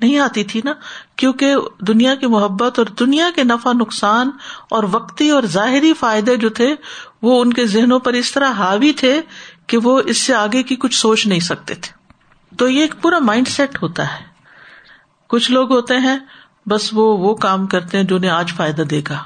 نہیں 0.00 0.18
آتی 0.18 0.44
تھی 0.44 0.60
نا، 0.64 0.72
کیونکہ 1.16 1.56
دنیا 1.80 2.14
کی 2.14 2.26
محبت 2.26 2.78
اور 2.78 2.86
دنیا 2.86 3.30
کے 3.34 3.44
نفع، 3.44 3.72
نقصان 3.72 4.30
اور 4.70 4.84
وقتی 4.92 5.30
اور 5.30 5.42
ظاہری 5.42 5.94
فائدے 5.94 6.36
جو 6.36 6.48
تھے، 6.48 6.74
وہ 7.22 7.40
ان 7.40 7.52
کے 7.52 7.66
ذہنوں 7.66 7.98
پر 7.98 8.12
اس 8.12 8.32
طرح 8.32 8.52
حاوی 8.52 8.92
تھے 8.92 9.20
کہ 9.66 9.78
وہ 9.78 10.00
اس 10.06 10.18
سے 10.18 10.34
آگے 10.34 10.62
کی 10.62 10.76
کچھ 10.76 10.94
سوچ 10.94 11.26
نہیں 11.26 11.40
سکتے 11.40 11.74
تھے۔ 11.74 11.92
تو 12.56 12.68
یہ 12.68 12.80
ایک 12.80 12.94
پورا 13.02 13.18
مائنڈ 13.18 13.48
سیٹ 13.48 13.82
ہوتا 13.82 14.14
ہے۔ 14.14 14.24
کچھ 15.28 15.50
لوگ 15.50 15.72
ہوتے 15.72 15.96
ہیں، 15.96 16.18
بس 16.66 16.90
وہ 16.92 17.18
وہ 17.18 17.34
کام 17.34 17.66
کرتے 17.66 17.96
ہیں 17.96 18.04
جو 18.04 18.16
انہیں 18.16 18.30
آج 18.30 18.52
فائدہ 18.52 18.82
دے 18.82 19.02
گا، 19.08 19.18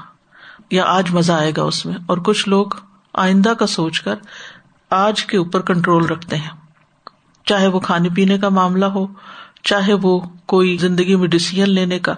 یا 0.71 0.83
آج 0.85 1.11
مزہ 1.11 1.33
آئے 1.33 1.51
گا 1.57 1.63
اس 1.63 1.85
میں۔ 1.85 1.95
اور 2.05 2.17
کچھ 2.17 2.49
لوگ 2.49 2.65
آئندہ 3.13 3.49
کا 3.49 3.67
سوچ 3.67 4.01
کر 4.01 4.15
آج 4.89 5.25
کے 5.25 5.37
اوپر 5.37 5.61
کنٹرول 5.61 6.05
رکھتے 6.05 6.35
ہیں۔ 6.35 6.49
چاہے 7.45 7.67
وہ 7.67 7.79
کھانے 7.79 8.09
پینے 8.15 8.37
کا 8.37 8.49
معاملہ 8.49 8.85
ہو 8.85 9.07
چاہے 9.65 9.93
وہ 9.93 10.19
کوئی 10.45 10.77
زندگی 10.77 11.15
میں 11.15 11.27
ڈسیزن 11.27 11.69
لینے 11.69 11.99
کا۔ 11.99 12.13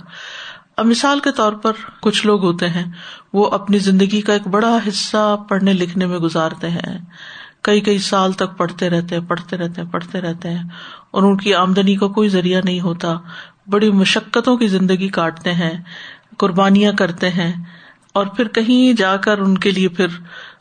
اب 0.78 0.86
مثال 0.86 1.20
کے 1.20 1.32
طور 1.32 1.54
پر 1.54 1.72
کچھ 2.02 2.26
لوگ 2.26 2.44
ہوتے 2.44 2.70
ہیں، 2.70 2.86
وہ 3.34 3.52
اپنی 3.52 3.78
زندگی 3.78 4.22
کا 4.22 4.34
ایک 4.34 4.48
بڑا 4.48 4.78
حصہ 4.88 5.38
پڑھنے 5.50 5.74
لکھنے 5.74 6.06
میں 6.06 6.18
گزارتے 6.18 6.70
ہیں۔ 6.70 6.98
کئی 7.62 7.82
کئی 7.82 8.00
سال 8.00 8.32
تک 8.32 8.58
پڑھتے 8.58 8.90
رہتے 8.90 9.16
ہیں، 9.16 9.22
پڑھتے 9.22 9.58
رہتے 9.58 9.82
ہیں، 9.82 9.90
پڑھتے 9.90 10.22
رہتے 10.22 10.50
ہیں۔ 10.50 10.64
اور 11.12 11.24
ان 11.24 11.38
کی 11.38 11.54
آمدنی 11.54 11.96
کا 11.96 12.08
کوئی 12.08 12.30
ذریعہ 12.30 12.62
نہیں 12.64 12.82
ہوتا۔ 12.82 13.16
بڑی 13.68 13.92
مشقتوں 13.92 14.58
کی 14.58 14.68
زندگی 14.68 15.08
کاٹتے 15.08 15.54
ہیں، 15.54 15.74
قربانیاں 16.38 16.94
کرتے 16.94 17.30
ہیں۔ 17.30 17.54
اور 18.14 18.26
پھر 18.26 18.48
کہیں 18.48 18.98
جا 18.98 19.18
کر 19.18 19.38
ان 19.38 19.58
کے 19.58 19.72
لیے 19.72 19.88
پھر 19.88 20.08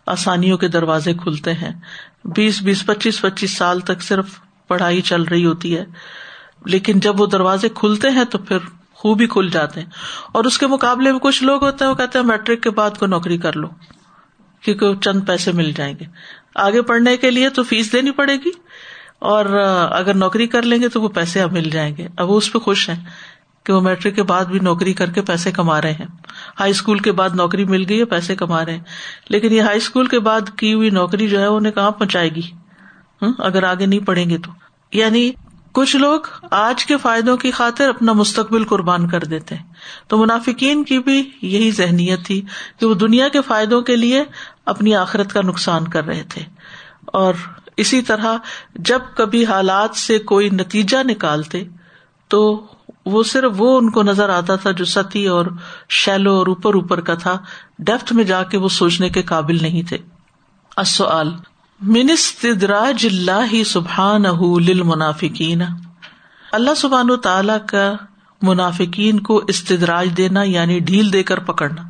آسانیوں 0.07 0.59
کے 0.59 0.69
دروازے 0.69 1.15
کھلتے 1.15 1.53
ہیں۔ 1.53 1.81
بیس 2.25 2.63
بیس، 2.63 2.87
پچیس 2.87 3.21
پچیس 3.21 3.57
سال 3.57 3.81
تک 3.81 4.03
صرف 4.03 4.27
پڑھائی 4.69 5.01
چل 5.01 5.23
رہی 5.23 5.47
ہوتی 5.47 5.77
ہے۔ 5.77 5.85
لیکن 6.65 7.01
جب 7.01 7.21
وہ 7.21 7.27
دروازے 7.27 7.69
کھلتے 7.69 8.11
ہیں 8.11 8.25
تو 8.25 8.39
پھر 8.39 8.59
خوب 8.95 9.21
ہی 9.21 9.27
کھل 9.27 9.49
جاتے 9.53 9.81
ہیں۔ 9.81 9.91
اور 10.33 10.45
اس 10.45 10.59
کے 10.59 10.67
مقابلے 10.67 11.13
میں 11.13 11.21
کچھ 11.21 11.45
لوگ 11.45 11.65
ہوتے 11.65 11.85
ہیں، 11.85 11.91
وہ 11.91 11.97
کہتے 11.97 12.19
ہیں، 12.19 12.27
میٹرک 12.27 12.63
کے 12.63 12.71
بعد 12.71 12.91
کو 12.99 13.07
نوکری 13.07 13.39
کر 13.39 13.53
لو، 13.53 13.69
کیونکہ 14.61 14.95
چند 14.95 15.21
پیسے 15.27 15.53
مل 15.53 15.73
جائیں 15.73 15.95
گے۔ 16.01 16.05
آگے 16.55 16.83
پڑھنے 16.83 17.17
کے 17.17 17.31
لیے 17.31 17.51
تو 17.51 17.63
فیس 17.63 17.93
دینی 17.93 18.11
پڑے 18.11 18.37
گی، 18.37 18.51
اور 19.19 19.47
اگر 19.91 20.15
نوکری 20.15 20.47
کر 20.47 20.63
لیں 20.63 20.83
گے 20.83 20.89
تو 20.89 21.03
وہ 21.03 21.09
پیسے 21.09 21.41
اب 21.41 21.53
مل 21.53 21.71
جائیں 21.71 21.97
گے۔ 21.97 22.09
اب 22.17 22.31
وہ 22.31 22.39
اس 22.39 22.53
پہ 22.53 22.59
خوش 22.59 22.91
ہیں 22.91 23.05
کہ 23.65 23.73
وہ 23.73 23.81
میٹرک 23.81 24.15
کے 24.15 24.23
بعد 24.23 24.45
بھی 24.45 24.59
نوکری 24.59 24.93
کر 24.93 25.11
کے 25.11 25.23
پیسے 25.23 25.53
کما 25.53 25.83
رہے 25.83 25.93
ہیں۔ 25.93 26.07
ہائی 26.61 26.71
اسکول 26.71 26.99
کے 26.99 27.13
بعد 27.13 27.31
نوکری 27.35 27.65
مل 27.65 27.85
گئی 27.89 28.01
ہے، 28.01 28.05
پیسے 28.05 28.37
کما 28.37 28.65
رہے 28.65 28.73
ہیں۔ 28.73 28.85
لیکن 29.29 29.53
یہ 29.53 29.61
ہائی 29.61 29.77
اسکول 29.77 30.07
کے 30.07 30.21
بعد 30.21 30.41
کی 30.57 30.75
ہوئی 30.75 30.91
نوکری 30.91 31.29
جو 31.29 31.41
ہے 31.41 31.47
انہیں 31.47 31.73
کہاں 31.73 31.91
پہنچائے 31.91 32.29
گی؟ 32.29 32.43
اگر 33.39 33.63
آگے 33.63 33.87
نہیں 33.87 34.01
پڑھیں 34.01 34.31
گے 34.31 34.39
تو۔ 34.39 34.51
یعنی 34.93 35.33
کچھ 35.77 35.97
لوگ 35.97 36.21
آج 36.51 36.87
کے 36.87 36.97
فائدوں 36.97 37.37
کی 37.37 37.51
خاطر 37.51 37.89
اپنا 37.89 38.13
مستقبل 38.13 38.65
قربان 38.65 39.09
کر 39.09 39.21
دیتے 39.21 39.55
تو 40.09 40.19
منافقین 40.19 40.85
کی 40.85 40.99
بھی 40.99 41.31
یہی 41.43 41.71
ذہنیت 41.71 42.27
تھی 42.27 42.43
کہ 42.81 42.87
وہ 42.87 42.95
دنیا 42.95 43.29
کے 43.29 43.41
فائدوں 43.43 43.83
کے 43.83 43.97
لیے 43.97 44.25
اپنی 44.67 44.95
آخرت 44.95 45.33
کا 45.33 45.41
نقصان 45.43 45.89
کر 45.89 46.05
رہے 46.05 46.23
تھے۔ 46.29 46.43
اور 47.07 47.35
اسی 47.77 48.03
طرح 48.03 48.37
جب 48.75 48.99
کبھی 49.17 49.45
حالات 49.45 49.97
سے 49.97 50.19
کوئی 50.19 50.51
نتیجہ 50.51 50.97
نکالتے 51.05 51.65
تو 52.29 52.67
وہ 53.07 53.23
صرف 53.23 53.53
وہ 53.57 53.79
ان 53.79 53.91
کو 53.91 54.03
نظر 54.03 54.29
آتا 54.29 54.57
تھا 54.57 54.71
جو 54.71 54.85
ستی 54.85 55.27
اور 55.27 55.47
شیلو 55.89 56.33
اور 56.35 56.47
اوپر 56.47 56.75
اوپر 56.75 57.01
کا 57.01 57.15
تھا۔ 57.15 57.39
ڈیپتھ 57.79 58.13
میں 58.13 58.25
جا 58.25 58.43
کے 58.43 58.59
وہ 58.59 58.69
سوچنے 58.69 59.09
کے 59.09 59.23
قابل 59.23 59.59
نہیں 59.63 59.83
تھے۔ 59.83 59.99
منستراج 61.81 63.07
اللہ 63.11 63.63
سبحان 63.65 64.25
منافقین 64.85 65.63
اللہ 66.53 66.75
سبحان 66.77 67.11
و 67.11 67.17
تعالی 67.17 67.53
کا 67.67 67.95
منافقین 68.43 69.21
کو 69.21 69.43
استدراج 69.49 70.09
دینا 70.17 70.43
یعنی 70.43 70.79
ڈھیل 70.79 71.13
دے 71.13 71.23
کر 71.23 71.39
پکڑنا۔ 71.39 71.83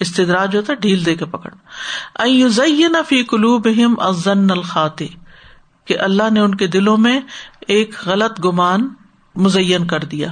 استدراج 0.00 0.56
ہوتا 0.56 0.74
ڈھیل 0.74 1.06
دے 1.06 1.14
کے 1.14 1.24
پکڑنا۔ 1.24 3.02
فی 3.08 3.22
قلوب 3.22 3.68
ازن 3.98 4.50
الخاتے 4.50 5.06
کہ 5.84 5.98
اللہ 5.98 6.30
نے 6.32 6.40
ان 6.40 6.54
کے 6.54 6.66
دلوں 6.66 6.96
میں 6.96 7.20
ایک 7.60 7.94
غلط 8.06 8.44
گمان 8.44 8.88
مزین 9.36 9.86
کر 9.86 10.00
دیا۔ 10.00 10.28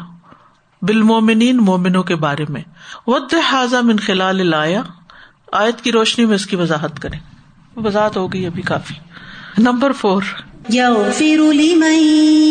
بال 0.82 1.02
مومنین 1.02 1.56
مومنوں 1.56 2.02
کے 2.02 2.16
بارے 2.16 2.44
میں۔ 2.48 2.62
ود 3.06 3.34
حاضہ 3.34 3.76
من 3.82 3.96
خلال 3.96 4.46
لایا 4.46 4.82
آیت 5.52 5.80
کی 5.80 5.92
روشنی 5.92 6.24
میں 6.24 6.34
اس 6.34 6.46
کی 6.46 6.56
وضاحت 6.56 6.98
کریں۔ 6.98 7.18
وضاحت 7.84 8.16
ہو 8.16 8.32
گئی 8.32 8.46
ابھی 8.46 8.62
کافی۔ 8.62 8.94
Number 9.58 9.92
four. 9.92 10.22
يغفر 10.72 11.52
لمن 11.52 11.98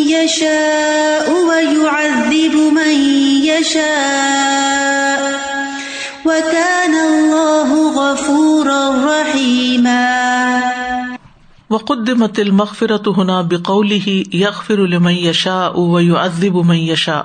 يشاء 0.08 1.30
ويعذب 1.30 2.54
من 2.54 2.90
يشاء 3.44 3.90
وكان 6.24 6.94
الله 6.94 7.74
غفورا 7.94 8.90
رحيما 9.04 10.20
وقدمت 11.70 12.38
المغفرة 12.38 13.22
هنا 13.22 13.40
بقوله 13.40 14.22
يغفر 14.32 14.76
لمن 14.76 15.12
يشاء 15.12 15.72
ويعذب 15.76 16.54
من 16.64 16.76
يشاء 16.76 17.22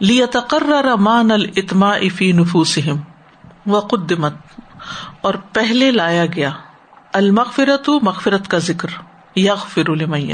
لیتقرر 0.00 0.96
مان 0.96 1.30
الاتماع 1.30 1.98
فی 2.16 2.32
نفوسهم۔ 2.32 2.98
وقدمت۔ 3.66 4.34
اور 5.20 5.34
پہلے 5.52 5.90
لایا 5.90 6.26
گیا۔ 6.26 6.50
المغفرت 7.12 7.88
مغفرت 8.02 8.48
کا 8.48 8.58
ذکر، 8.58 8.88
یغفر 9.36 9.96
لمن 9.96 10.30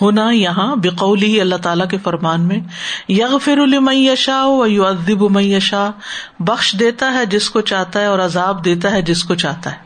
ہونا 0.00 0.30
یہاں 0.30 0.76
بقولی 0.76 1.40
اللہ 1.40 1.56
تعالیٰ 1.56 1.88
کے 1.88 1.98
فرمان 1.98 2.40
میں 2.40 2.60
یغ 3.08 3.38
فر 3.38 3.92
یشا 3.92 4.46
و 4.46 4.66
یو 4.66 4.86
ادب 4.86 5.30
میشا 5.30 5.90
بخش 6.38 6.76
دیتا 6.78 7.12
ہے 7.12 7.26
جس 7.26 7.50
کو 7.50 7.60
چاہتا 7.60 8.00
ہے 8.00 8.06
اور 8.06 8.18
عذاب 8.18 8.64
دیتا 8.64 8.90
ہے 8.90 9.02
جس 9.02 9.24
کو 9.24 9.34
چاہتا 9.34 9.72
ہے۔ 9.72 9.76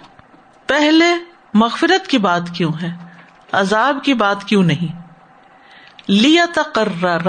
پہلے 0.66 1.04
مغفرت 1.54 2.06
کی 2.06 2.18
بات 2.18 2.42
کیوں 2.52 2.72
ہے؟ 2.82 2.90
عذاب 3.52 3.98
کی 4.02 4.14
بات 4.14 4.44
کیوں 4.44 4.62
نہیں؟ 4.62 5.02
لیا 6.08 6.44
تقرر 6.54 7.28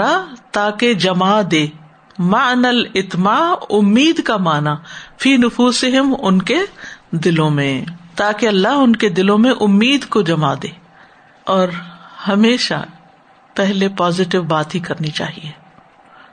تاکہ 0.50 0.94
جما 0.94 1.40
دے۔ 1.50 1.66
مان 2.18 2.64
الاتما 2.64 3.54
امید 3.70 4.22
کا 4.22 4.36
مانا 4.36 4.76
فی 5.18 5.36
نفوس 5.36 5.84
ان 6.18 6.42
کے 6.42 6.58
دلوں 7.10 7.50
میں۔ 7.50 7.84
تاکہ 8.16 8.46
اللہ 8.46 8.68
ان 8.68 8.96
کے 8.96 9.08
دلوں 9.08 9.38
میں 9.38 9.52
امید 9.60 10.04
کو 10.04 10.22
جما 10.22 10.54
دے 10.54 10.68
اور 11.44 11.68
ہمیشہ 12.28 12.84
پہلے 13.54 13.88
پازیٹو 13.88 14.42
بات 14.42 14.74
ہی 14.74 14.80
کرنی 14.80 15.08
چاہیے۔ 15.08 15.50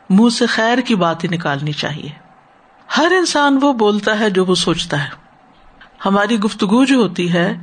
منہ 0.10 0.30
سے 0.30 0.46
خیر 0.46 0.78
کی 0.78 0.96
بات 0.96 1.24
ہی 1.24 1.30
نکالنی 1.30 1.72
چاہیے۔ 1.72 2.10
ہر 2.98 3.12
انسان 3.17 3.60
وہ 3.62 3.74
بولتا 3.74 4.20
ہے 4.20 4.30
جو 4.30 4.46
وہ 4.46 4.56
سوچتا 4.56 5.04
ہے۔ 5.04 5.10
ہماری 6.06 6.39
گفتگو 6.39 6.86
جو 6.86 6.96
ہوتی 6.96 7.34
ہے، 7.34 7.54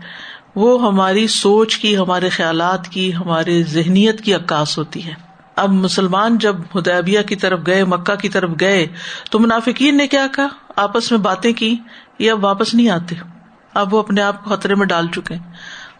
وہ 0.54 0.86
ہماری 0.86 1.26
سوچ 1.26 1.76
کی، 1.76 1.96
ہمارے 1.96 2.28
خیالات 2.28 2.88
کی، 2.88 3.14
ہمارے 3.14 3.62
ذہنیت 3.62 4.20
کی 4.20 4.34
عکاس 4.34 4.78
ہوتی 4.78 5.06
ہے۔ 5.06 5.14
اب 5.56 5.70
مسلمان 5.70 6.38
جب 6.38 6.56
ہدیبیہ 6.78 7.22
کی 7.22 7.36
طرف 7.36 7.60
گئے، 7.66 7.84
مکہ 7.84 8.14
کی 8.14 8.28
طرف 8.28 8.50
گئے، 8.60 8.86
تو 9.30 9.38
منافقین 9.38 9.96
نے 9.96 10.06
کیا 10.06 10.26
کہا؟ 10.26 10.46
آپس 10.76 11.10
میں 11.10 11.18
باتیں 11.18 11.52
کی 11.52 11.76
یہ 12.18 12.32
اب 12.32 12.44
واپس 12.44 12.74
نہیں 12.74 12.88
آتے؟ 12.88 13.37
اب 13.78 13.94
وہ 13.94 13.98
اپنے 13.98 14.22
آپ 14.22 14.44
کو 14.44 14.56
خطرے 14.56 14.74
میں 14.74 14.86
ڈال 14.86 15.06
چکے 15.08 15.34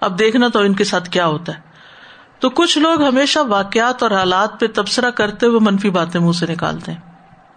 اب 0.00 0.18
دیکھنا 0.18 0.48
تو 0.48 0.58
ان 0.58 0.74
کے 0.74 0.84
ساتھ 0.84 1.10
کیا 1.10 1.26
ہوتا 1.26 1.54
ہے۔ 1.54 1.60
تو 2.40 2.50
کچھ 2.50 2.78
لوگ 2.78 3.02
ہمیشہ 3.02 3.38
واقعات 3.38 4.02
اور 4.02 4.10
حالات 4.10 4.60
پہ 4.60 4.66
تبصرہ 4.74 5.10
کرتے 5.10 5.46
ہوئے 5.46 5.58
منفی 5.60 5.90
باتیں 5.90 6.20
منہ 6.20 6.32
سے 6.32 6.46
نکالتے 6.46 6.92
ہیں۔ 6.92 7.00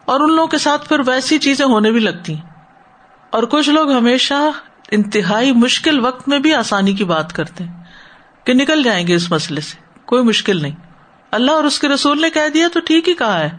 اور 0.05 0.19
ان 0.19 0.29
لوگوں 0.31 0.47
کے 0.47 0.57
ساتھ 0.57 0.89
پھر 0.89 0.99
ویسی 1.05 1.37
چیزیں 1.37 1.65
ہونے 1.65 1.91
بھی 1.91 1.99
لگتی 1.99 2.33
ہیں۔ 2.33 2.41
اور 3.29 3.43
کچھ 3.43 3.69
لوگ 3.69 3.91
ہمیشہ 3.91 4.33
انتہائی 4.91 5.51
مشکل 5.51 6.05
وقت 6.05 6.27
میں 6.27 6.39
بھی 6.39 6.53
آسانی 6.53 6.93
کی 6.93 7.03
بات 7.03 7.33
کرتے 7.33 7.63
ہیں 7.63 7.83
کہ 8.43 8.53
نکل 8.53 8.83
جائیں 8.83 9.07
گے 9.07 9.15
اس 9.15 9.31
مسئلے 9.31 9.61
سے۔ 9.61 9.77
کوئی 10.05 10.23
مشکل 10.23 10.61
نہیں۔ 10.61 10.75
اللہ 11.31 11.51
اور 11.51 11.63
اس 11.63 11.79
کے 11.79 11.87
رسول 11.87 12.21
نے 12.21 12.29
کہہ 12.29 12.49
دیا 12.53 12.67
تو 12.73 12.79
ٹھیک 12.79 13.09
ہی 13.09 13.13
کہا 13.13 13.39
ہے۔ 13.39 13.49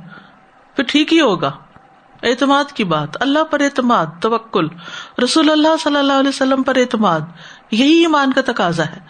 پھر 0.77 0.85
ٹھیک 0.89 1.13
ہی 1.13 1.21
ہوگا۔ 1.21 1.53
اعتماد 2.23 2.73
کی 2.73 2.85
بات، 2.85 3.23
اللہ 3.23 3.45
پر 3.45 3.61
اعتماد، 3.61 4.07
توکل۔ 4.21 4.69
رسول 5.25 5.51
اللہ 5.51 5.77
صلی 5.81 5.97
اللہ 5.97 6.13
علیہ 6.13 6.29
وسلم 6.29 6.63
پر 6.63 6.77
اعتماد، 6.77 7.21
یہی 7.71 8.01
ایمان 8.01 8.33
کا 8.33 8.41
تقاضا 8.53 8.87
ہے 8.87 9.01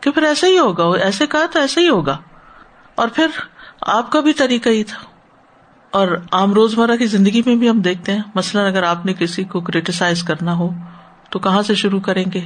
کہ 0.00 0.10
پھر 0.10 0.22
ایسا 0.22 0.46
ہی 0.46 0.58
ہوگا 0.58 0.84
ایسے 0.84 1.26
کہا 1.26 1.46
تو 1.52 1.58
ایسا 1.58 1.80
ہی 1.80 1.88
ہوگا۔ 1.88 2.18
اور 2.94 3.08
پھر 3.08 3.26
آپ 3.80 4.12
کا 4.12 4.20
بھی 4.20 4.32
طریقہ 4.32 4.68
ہی 4.68 4.84
تھا۔ 4.84 4.98
اور 5.90 6.08
عام 6.32 6.52
روزمرہ 6.52 6.96
کی 6.96 7.06
زندگی 7.06 7.42
میں 7.46 7.56
بھی 7.56 7.70
ہم 7.70 7.80
دیکھتے 7.80 8.12
ہیں، 8.12 8.22
مثلاً 8.34 8.66
اگر 8.66 8.82
آپ 8.82 9.06
نے 9.06 9.14
کسی 9.14 9.44
کو 9.44 9.60
کریٹیسائز 9.60 10.22
کرنا 10.22 10.54
ہو، 10.54 10.70
تو 11.30 11.38
کہاں 11.38 11.62
سے 11.62 11.74
شروع 11.74 12.00
کریں 12.00 12.24
گے؟ 12.34 12.44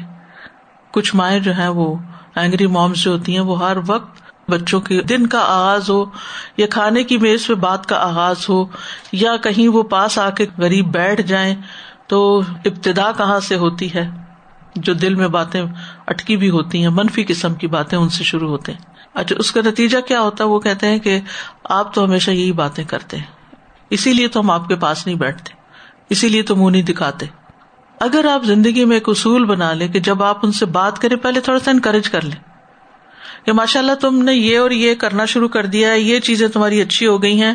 کچھ 0.90 1.16
مائیں 1.16 1.40
جو 1.40 1.52
ہیں 1.52 1.68
وہ 1.68 1.96
اینگری 2.34 2.66
مومس 2.66 3.02
جو 3.02 3.12
ہوتی 3.12 3.32
ہیں، 3.32 3.40
وہ 3.40 3.68
ہر 3.68 3.76
وقت 3.86 4.29
بچوں 4.50 4.80
کے 4.80 5.00
دن 5.02 5.26
کا 5.26 5.40
آغاز 5.40 5.90
ہو، 5.90 6.04
یا 6.56 6.66
کھانے 6.66 7.04
کی 7.04 7.18
میز 7.18 7.46
پہ 7.46 7.54
بات 7.54 7.86
کا 7.86 7.96
آغاز 7.96 8.48
ہو، 8.48 8.64
یا 9.12 9.36
کہیں 9.36 9.68
وہ 9.68 9.82
پاس 9.82 10.18
آ 10.18 10.30
کے 10.30 10.46
غریب 10.58 10.92
بیٹھ 10.92 11.22
جائیں، 11.22 11.54
تو 12.06 12.42
ابتدا 12.64 13.10
کہاں 13.12 13.40
سے 13.40 13.56
ہوتی 13.56 13.94
ہے؟ 13.94 14.08
جو 14.76 14.92
دل 14.94 15.14
میں 15.14 15.28
باتیں 15.28 15.62
اٹکی 16.06 16.36
بھی 16.36 16.50
ہوتی 16.50 16.82
ہیں، 16.82 16.88
منفی 16.88 17.24
قسم 17.28 17.54
کی 17.54 17.66
باتیں 17.66 17.98
ان 17.98 18.08
سے 18.08 18.24
شروع 18.24 18.48
ہوتے 18.48 18.72
ہیں۔ 18.72 18.80
اچھا 19.14 19.36
اس 19.38 19.52
کا 19.52 19.60
نتیجہ 19.66 19.98
کیا 20.00 20.20
ہوتا 20.20 20.44
ہے؟ 20.44 20.48
وہ 20.48 20.60
کہتے 20.60 20.86
ہیں 20.86 20.98
کہ 20.98 21.20
آپ 21.70 21.94
تو 21.94 22.04
ہمیشہ 22.04 22.30
یہی 22.30 22.52
باتیں 22.52 22.84
کرتے 22.84 23.16
ہیں، 23.16 23.56
اسی 23.90 24.12
لیے 24.12 24.28
تو 24.28 24.40
ہم 24.40 24.50
آپ 24.50 24.68
کے 24.68 24.76
پاس 24.76 25.06
نہیں 25.06 25.16
بیٹھتے، 25.16 25.52
اسی 26.10 26.28
لیے 26.28 26.42
تو 26.42 26.56
منہ 26.56 26.70
نہیں 26.70 26.82
دکھاتے۔ 26.82 27.26
اگر 28.00 28.26
آپ 28.32 28.44
زندگی 28.44 28.84
میں 28.84 28.96
ایک 28.96 29.08
اصول 29.08 29.44
بنا 29.44 29.72
لیں 29.72 29.88
کہ 29.88 30.00
جب 30.00 30.22
آپ 30.22 30.38
ان 30.42 30.52
سے 30.52 30.66
بات 30.66 30.98
کریں، 30.98 31.16
پہلے 31.16 31.40
تھوڑا 31.40 31.58
سا 31.58 31.70
انکریج 31.70 32.08
کر 32.08 32.24
لیں۔ 32.24 32.49
کہ 33.46 33.52
ماشاء 33.52 33.80
اللہ 33.80 33.94
تم 33.94 34.22
نے 34.22 34.34
یہ 34.34 34.58
اور 34.58 34.70
یہ 34.70 34.94
کرنا 34.94 35.24
شروع 35.24 35.48
کر 35.48 35.66
دیا 35.66 35.90
ہے، 35.90 36.00
یہ 36.00 36.20
چیزیں 36.20 36.48
تمہاری 36.48 36.80
اچھی 36.80 37.06
ہو 37.06 37.22
گئی 37.22 37.42
ہیں، 37.42 37.54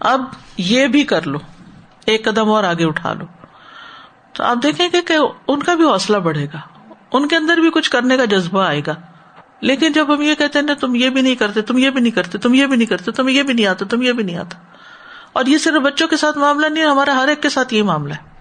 اب 0.00 0.24
یہ 0.58 0.86
بھی 0.86 1.04
کر 1.04 1.26
لو، 1.26 1.38
ایک 2.06 2.24
قدم 2.24 2.48
اور 2.48 2.64
آگے 2.64 2.84
اٹھا 2.84 3.12
لو۔ 3.12 3.24
تو 4.32 4.44
آپ 4.44 4.56
دیکھیں 4.62 4.88
گے 4.92 5.02
کہ 5.02 5.14
ان 5.48 5.62
کا 5.62 5.74
بھی 5.74 5.84
حوصلہ 5.84 6.16
بڑھے 6.16 6.46
گا، 6.54 6.60
ان 7.12 7.28
کے 7.28 7.36
اندر 7.36 7.56
بھی 7.56 7.70
کچھ 7.70 7.90
کرنے 7.90 8.16
کا 8.16 8.24
جذبہ 8.24 8.62
آئے 8.62 8.80
گا۔ 8.86 8.94
لیکن 9.60 9.92
جب 9.92 10.14
ہم 10.14 10.22
یہ 10.22 10.34
کہتے 10.34 10.58
ہیں 10.58 10.66
نا 10.66 10.74
تم 10.74 10.94
یہ 10.94 11.10
بھی 11.10 11.22
نہیں 11.22 11.34
کرتے، 11.34 11.62
تم 11.62 11.78
یہ 11.78 11.90
بھی 11.90 12.00
نہیں 12.00 12.10
کرتے، 12.10 12.38
تم 12.38 12.54
یہ 12.54 12.66
بھی 12.66 12.76
نہیں 12.76 12.86
کرتے 12.86 13.12
تم 13.12 13.28
یہ 13.28 13.42
بھی 13.42 13.54
نہیں 13.54 13.66
آتا 13.66 13.84
تم 13.84 14.02
یہ 14.02 14.12
بھی 14.12 14.24
نہیں 14.24 14.36
آتا۔ 14.36 14.58
اور 15.32 15.44
یہ 15.46 15.58
صرف 15.58 15.82
بچوں 15.82 16.08
کے 16.08 16.16
ساتھ 16.16 16.38
معاملہ 16.38 16.66
نہیں، 16.66 16.84
ہمارا 16.84 17.16
ہر 17.16 17.28
ایک 17.28 17.42
کے 17.42 17.48
ساتھ 17.48 17.74
یہ 17.74 17.82
معاملہ 17.82 18.14
ہے۔ 18.14 18.34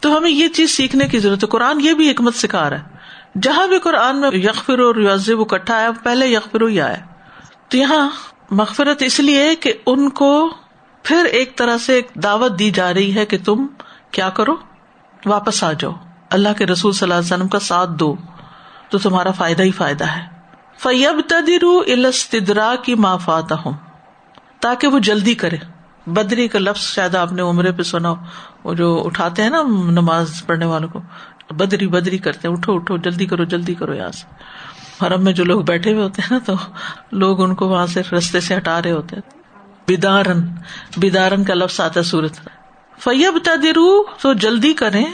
تو 0.00 0.18
ہمیں 0.18 0.30
یہ 0.30 0.48
چیز 0.48 0.70
سیکھنے 0.70 1.08
کی 1.08 1.18
ضرورت 1.18 1.44
ہے۔ 1.44 1.48
قرآن 1.48 1.80
یہ 1.80 1.94
بھی 1.94 2.10
حکمت 2.10 2.34
سکھا 2.34 2.70
رہا 2.70 2.78
ہے۔ 2.78 2.95
جہاں 3.42 3.66
بھی 3.66 3.78
قرآن 3.78 4.20
میں 4.20 4.30
یکفر 4.32 4.78
اور 4.78 4.96
یوزب 4.96 5.40
اکٹھا 5.40 5.80
ہے، 5.80 5.86
پہلے 6.02 6.26
یکفر 6.26 6.68
ہی 6.68 6.80
آیا۔ 6.80 6.96
تو 7.68 7.76
یہاں 7.76 8.10
مغفرت 8.50 9.02
اس 9.02 9.20
لیے 9.20 9.54
کہ 9.54 9.72
ان 9.86 10.08
کو 10.08 10.50
پھر 11.02 11.24
ایک 11.24 11.56
طرح 11.56 11.78
سے 11.78 11.92
ایک 11.92 12.08
دعوت 12.22 12.58
دی 12.58 12.70
جا 12.70 12.94
رہی 12.94 13.14
ہے 13.14 13.26
کہ 13.26 13.38
تم 13.44 13.66
کیا 14.10 14.30
کرو؟ 14.30 14.56
واپس 15.26 15.64
آ 15.64 15.72
جاؤ۔ 15.72 15.92
اللہ 16.30 16.48
کے 16.58 16.66
رسول 16.66 16.92
صلی 16.92 17.06
اللہ 17.06 17.14
علیہ 17.14 17.34
وسلم 17.34 17.48
کا 17.48 17.58
ساتھ 17.58 17.90
دو، 17.90 18.16
تو 18.90 18.98
تمہارا 18.98 19.30
فائدہ 19.30 19.62
ہی 19.62 19.70
فائدہ 19.70 20.04
ہے۔ 20.04 20.22
فیب 20.78 21.20
تدرو 21.26 21.78
السترا 21.78 22.74
کی 22.82 22.94
مافات 22.94 23.52
ہوں 23.52 23.72
تاکہ 24.60 24.88
وہ 24.88 24.98
جلدی 24.98 25.34
کرے۔ 25.34 25.56
بدری 26.06 26.48
کا 26.48 26.58
لفظ 26.58 26.80
شاید 26.80 27.14
آپ 27.14 27.32
نے 27.32 27.42
عمرے 27.42 27.72
پہ 27.72 27.82
سنا 27.82 28.14
وہ 28.64 28.74
جو 28.74 29.02
اٹھاتے 29.04 29.42
ہیں 29.42 29.50
نا 29.50 29.62
نماز 29.90 30.42
پڑھنے 30.46 30.66
والوں 30.66 30.88
کو۔ 30.88 31.00
بدری 31.50 31.86
بدری 31.86 32.18
کرتے 32.18 32.48
اٹھو 32.48 32.74
اٹھو، 32.74 32.96
جلدی 32.96 33.26
کرو 33.26 33.44
جلدی 33.44 33.74
کرو 33.74 33.94
یہاں 33.94 34.12
سے۔ 34.12 34.34
حرم 35.06 35.24
میں 35.24 35.32
جو 35.32 35.44
لوگ 35.44 35.62
بیٹھے 35.62 35.92
ہوئے 35.92 36.02
ہوتے 36.02 36.22
ہیں 36.22 36.38
نا، 36.38 36.38
تو 36.46 36.54
لوگ 37.12 37.42
ان 37.42 37.54
کو 37.54 37.68
وہاں 37.68 37.86
سے 37.86 38.02
رستے 38.12 38.40
سے 38.40 38.56
ہٹا 38.56 38.82
رہے 38.82 38.92
ہوتے 38.92 39.16
بیدارن 39.88 40.48
بیدارن 40.96 41.44
کا 41.44 41.54
لفظ 41.54 41.80
آتا 41.80 42.00
ہے 42.00 42.04
سورت۔ 42.04 42.48
فیب 42.98 43.38
تدرو 43.44 44.04
تو 44.22 44.32
جلدی 44.32 44.72
کریں۔ 44.72 45.04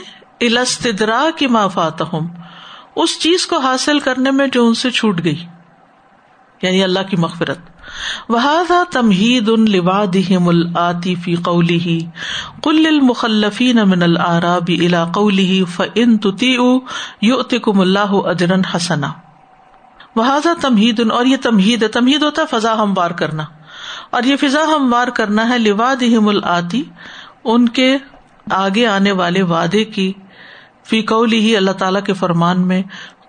السترا 0.41 1.29
کی 1.37 1.47
معافات 1.47 2.01
ہوں 2.01 2.27
اس 2.95 3.19
چیز 3.19 3.47
کو 3.47 3.57
حاصل 3.57 3.99
کرنے 3.99 4.31
میں 4.31 4.47
جو 4.47 4.67
ان 4.67 4.73
سے 4.73 4.91
چھوٹ 4.91 5.23
گئی۔ 5.23 5.45
یعنی 6.63 6.83
اللہ 6.83 6.99
کی 7.09 7.17
مغفرت۔ 7.17 7.57
وہذا 8.29 8.83
تمہید 8.91 9.49
ان 9.49 9.71
لبادہم 9.71 10.47
الآتی 10.47 11.15
فی 11.15 11.35
قوله۔ 11.35 11.97
قل 12.61 12.75
للمخلفین 12.75 13.75
من 13.75 14.03
الآراب 14.03 14.67
الى 14.67 14.97
قوله 15.13 15.63
فإن 15.75 16.17
تطیعوا 16.17 16.79
یؤتکم 17.21 17.79
اللہ 17.79 18.11
اجرا 18.11 18.75
حسنا۔ 18.75 19.11
وہذا 20.15 20.53
تمہید 20.61 21.11
اور 21.11 21.25
یہ 21.25 21.37
تمہید 21.41 21.83
ہے۔ 21.83 21.87
تمہید 21.87 22.23
ہوتا 22.23 22.41
ہے 22.41 22.59
فضا 22.59 22.83
ہموار 22.83 23.11
کرنا۔ 23.11 23.43
اور 24.09 24.23
یہ 24.23 24.35
فضا 24.35 24.61
ہم 24.75 24.93
وار 24.93 25.07
کرنا 25.07 25.49
ہے 25.49 25.57
لواد 25.57 26.03
آتی 26.43 26.83
ان 27.43 27.69
کے 27.69 27.97
آگے 28.51 28.87
آنے 28.87 29.11
والے 29.11 29.41
وعدے 29.41 29.83
کی۔ 29.83 30.13
فی 30.89 31.01
قولی 31.01 31.39
ہی 31.39 31.57
اللہ 31.57 31.71
تعالیٰ 31.71 32.03
کے 32.03 32.13
فرمان 32.13 32.67
میں 32.67 32.83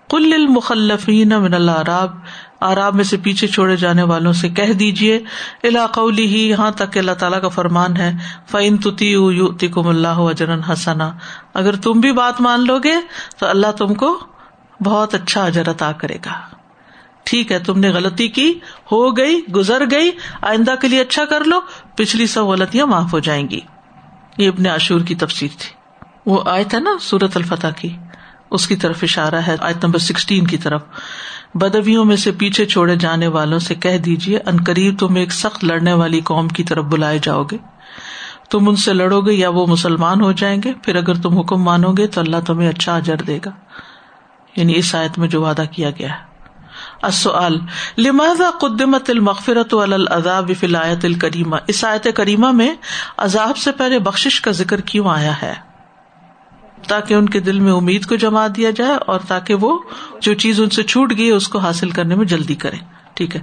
کل 0.09 0.31
المخلفین 0.33 1.29
من 1.29 1.53
العراب 1.53 2.15
آراب 2.59 2.95
میں 2.95 3.03
سے 3.03 3.17
پیچھے 3.17 3.47
چھوڑے 3.47 3.75
جانے 3.75 4.03
والوں 4.03 4.33
سے 4.33 4.49
کہہ 4.49 4.73
دیجیے 4.73 5.19
قولی 5.93 6.25
ہی 6.25 6.49
یہاں 6.49 6.71
تک 6.71 6.93
کہ 6.93 6.99
اللہ 6.99 7.11
تعالیٰ 7.11 7.41
کا 7.41 7.47
فرمان 7.47 7.97
ہے 7.97 8.11
فعین 8.51 8.77
تتی 8.77 9.67
کم 9.67 9.87
اللہ 9.87 10.07
اجرن 10.07 10.63
حسنا۔ 10.63 11.11
اگر 11.53 11.75
تم 11.75 11.91
بھی 11.91 12.11
بات 12.11 12.41
مان 12.41 12.65
لو 12.67 12.79
گے 12.79 12.93
تو 13.37 13.47
اللہ 13.47 13.71
تم 13.71 13.93
کو 13.93 14.19
بہت 14.85 15.15
اچھا 15.15 15.45
اجر 15.45 15.71
عطا 15.71 15.91
کرے 15.91 16.17
گا۔ 16.25 16.41
ٹھیک 17.23 17.51
ہے، 17.51 17.59
تم 17.59 17.79
نے 17.79 17.89
غلطی 17.89 18.27
کی، 18.27 18.59
ہو 18.91 19.17
گئی، 19.17 19.41
گزر 19.55 19.83
گئی، 19.91 20.11
آئندہ 20.41 20.75
کے 20.81 20.87
لیے 20.87 21.01
اچھا 21.01 21.25
کر 21.25 21.43
لو، 21.43 21.59
پچھلی 21.95 22.27
سب 22.27 22.43
غلطیاں 22.43 22.85
معاف 22.85 23.13
ہو 23.13 23.19
جائیں 23.19 23.49
گی۔ 23.49 23.59
یہ 24.37 24.49
اپنے 24.49 24.69
عاشور 24.69 25.01
کی 25.01 25.15
تفصیل 25.15 25.49
تھی۔ 25.49 25.75
وہ 26.25 26.43
آئے 26.45 26.63
تھے 26.63 26.79
نا 26.79 26.91
سورت 27.01 27.37
الفتح 27.37 27.67
کی۔ 27.67 27.97
اس 28.51 28.67
کی 28.67 28.75
طرف 28.75 28.99
اشارہ 29.03 29.35
ہے، 29.35 29.55
آیت 29.59 29.85
نمبر 29.85 29.99
سکسٹین 29.99 30.47
کی 30.47 30.57
طرف۔ 30.57 30.81
بدویوں 31.53 32.05
میں 32.05 32.15
سے 32.15 32.31
پیچھے 32.31 32.65
چھوڑے 32.65 32.95
جانے 32.95 33.27
والوں 33.27 33.59
سے 33.59 33.75
کہہ 33.75 33.97
دیجیے 33.97 34.39
ان 34.45 34.63
قریب 34.63 34.99
تم 34.99 35.15
ایک 35.15 35.31
سخت 35.31 35.63
لڑنے 35.63 35.93
والی 35.93 36.21
قوم 36.21 36.47
کی 36.47 36.63
طرف 36.63 36.85
بلائے 36.85 37.19
جاؤ 37.23 37.43
گے۔ 37.43 37.57
تم 38.49 38.69
ان 38.69 38.75
سے 38.75 38.93
لڑو 38.93 39.21
گے 39.21 39.33
یا 39.33 39.49
وہ 39.49 39.67
مسلمان 39.67 40.21
ہو 40.21 40.31
جائیں 40.31 40.61
گے؟ 40.63 40.73
پھر 40.83 40.95
اگر 40.95 41.15
تم 41.15 41.37
حکم 41.37 41.63
مانو 41.63 41.93
گے 41.93 42.07
تو 42.07 42.21
اللہ 42.21 42.37
تمہیں 42.47 42.69
اچھا 42.69 42.95
اجر 42.95 43.17
دے 43.17 43.39
گا۔ 43.45 43.51
یعنی 44.55 44.75
اس 44.75 44.95
آیت 44.95 45.19
میں 45.19 45.27
جو 45.27 45.41
وعدہ 45.41 45.63
کیا 45.71 45.89
گیا 45.89 46.09
ہے۔ 46.09 46.35
لماذا 47.97 48.49
قدمت 48.61 49.09
المغفرت 49.09 49.73
العذاب 49.73 50.51
فی 50.59 50.67
الایت 50.67 51.05
الکریمہ؟ 51.05 51.55
اس 51.67 51.85
آیت 51.85 52.07
کریمہ 52.15 52.51
میں 52.51 52.75
عذاب 53.17 53.57
سے 53.57 53.71
پہلے 53.71 53.99
بخش 53.99 54.41
کا 54.41 54.51
ذکر 54.51 54.81
کیوں 54.81 55.09
آیا 55.09 55.41
ہے؟ 55.41 55.53
تاکہ 56.87 57.13
ان 57.13 57.29
کے 57.29 57.39
دل 57.39 57.59
میں 57.59 57.71
امید 57.71 58.05
کو 58.05 58.15
جما 58.15 58.47
دیا 58.47 58.69
جائے 58.69 58.97
اور 59.07 59.19
تاکہ 59.19 59.53
وہ 59.53 59.79
جو 60.21 60.33
چیز 60.33 60.61
ان 60.61 60.69
سے 60.69 60.83
چھوٹ 60.83 61.13
گئی 61.17 61.29
اس 61.29 61.47
کو 61.47 61.59
حاصل 61.59 61.89
کرنے 61.89 62.15
میں 62.15 62.25
جلدی 62.25 62.55
کرے 62.55 62.77
ٹھیک 63.13 63.35
ہے۔ 63.35 63.41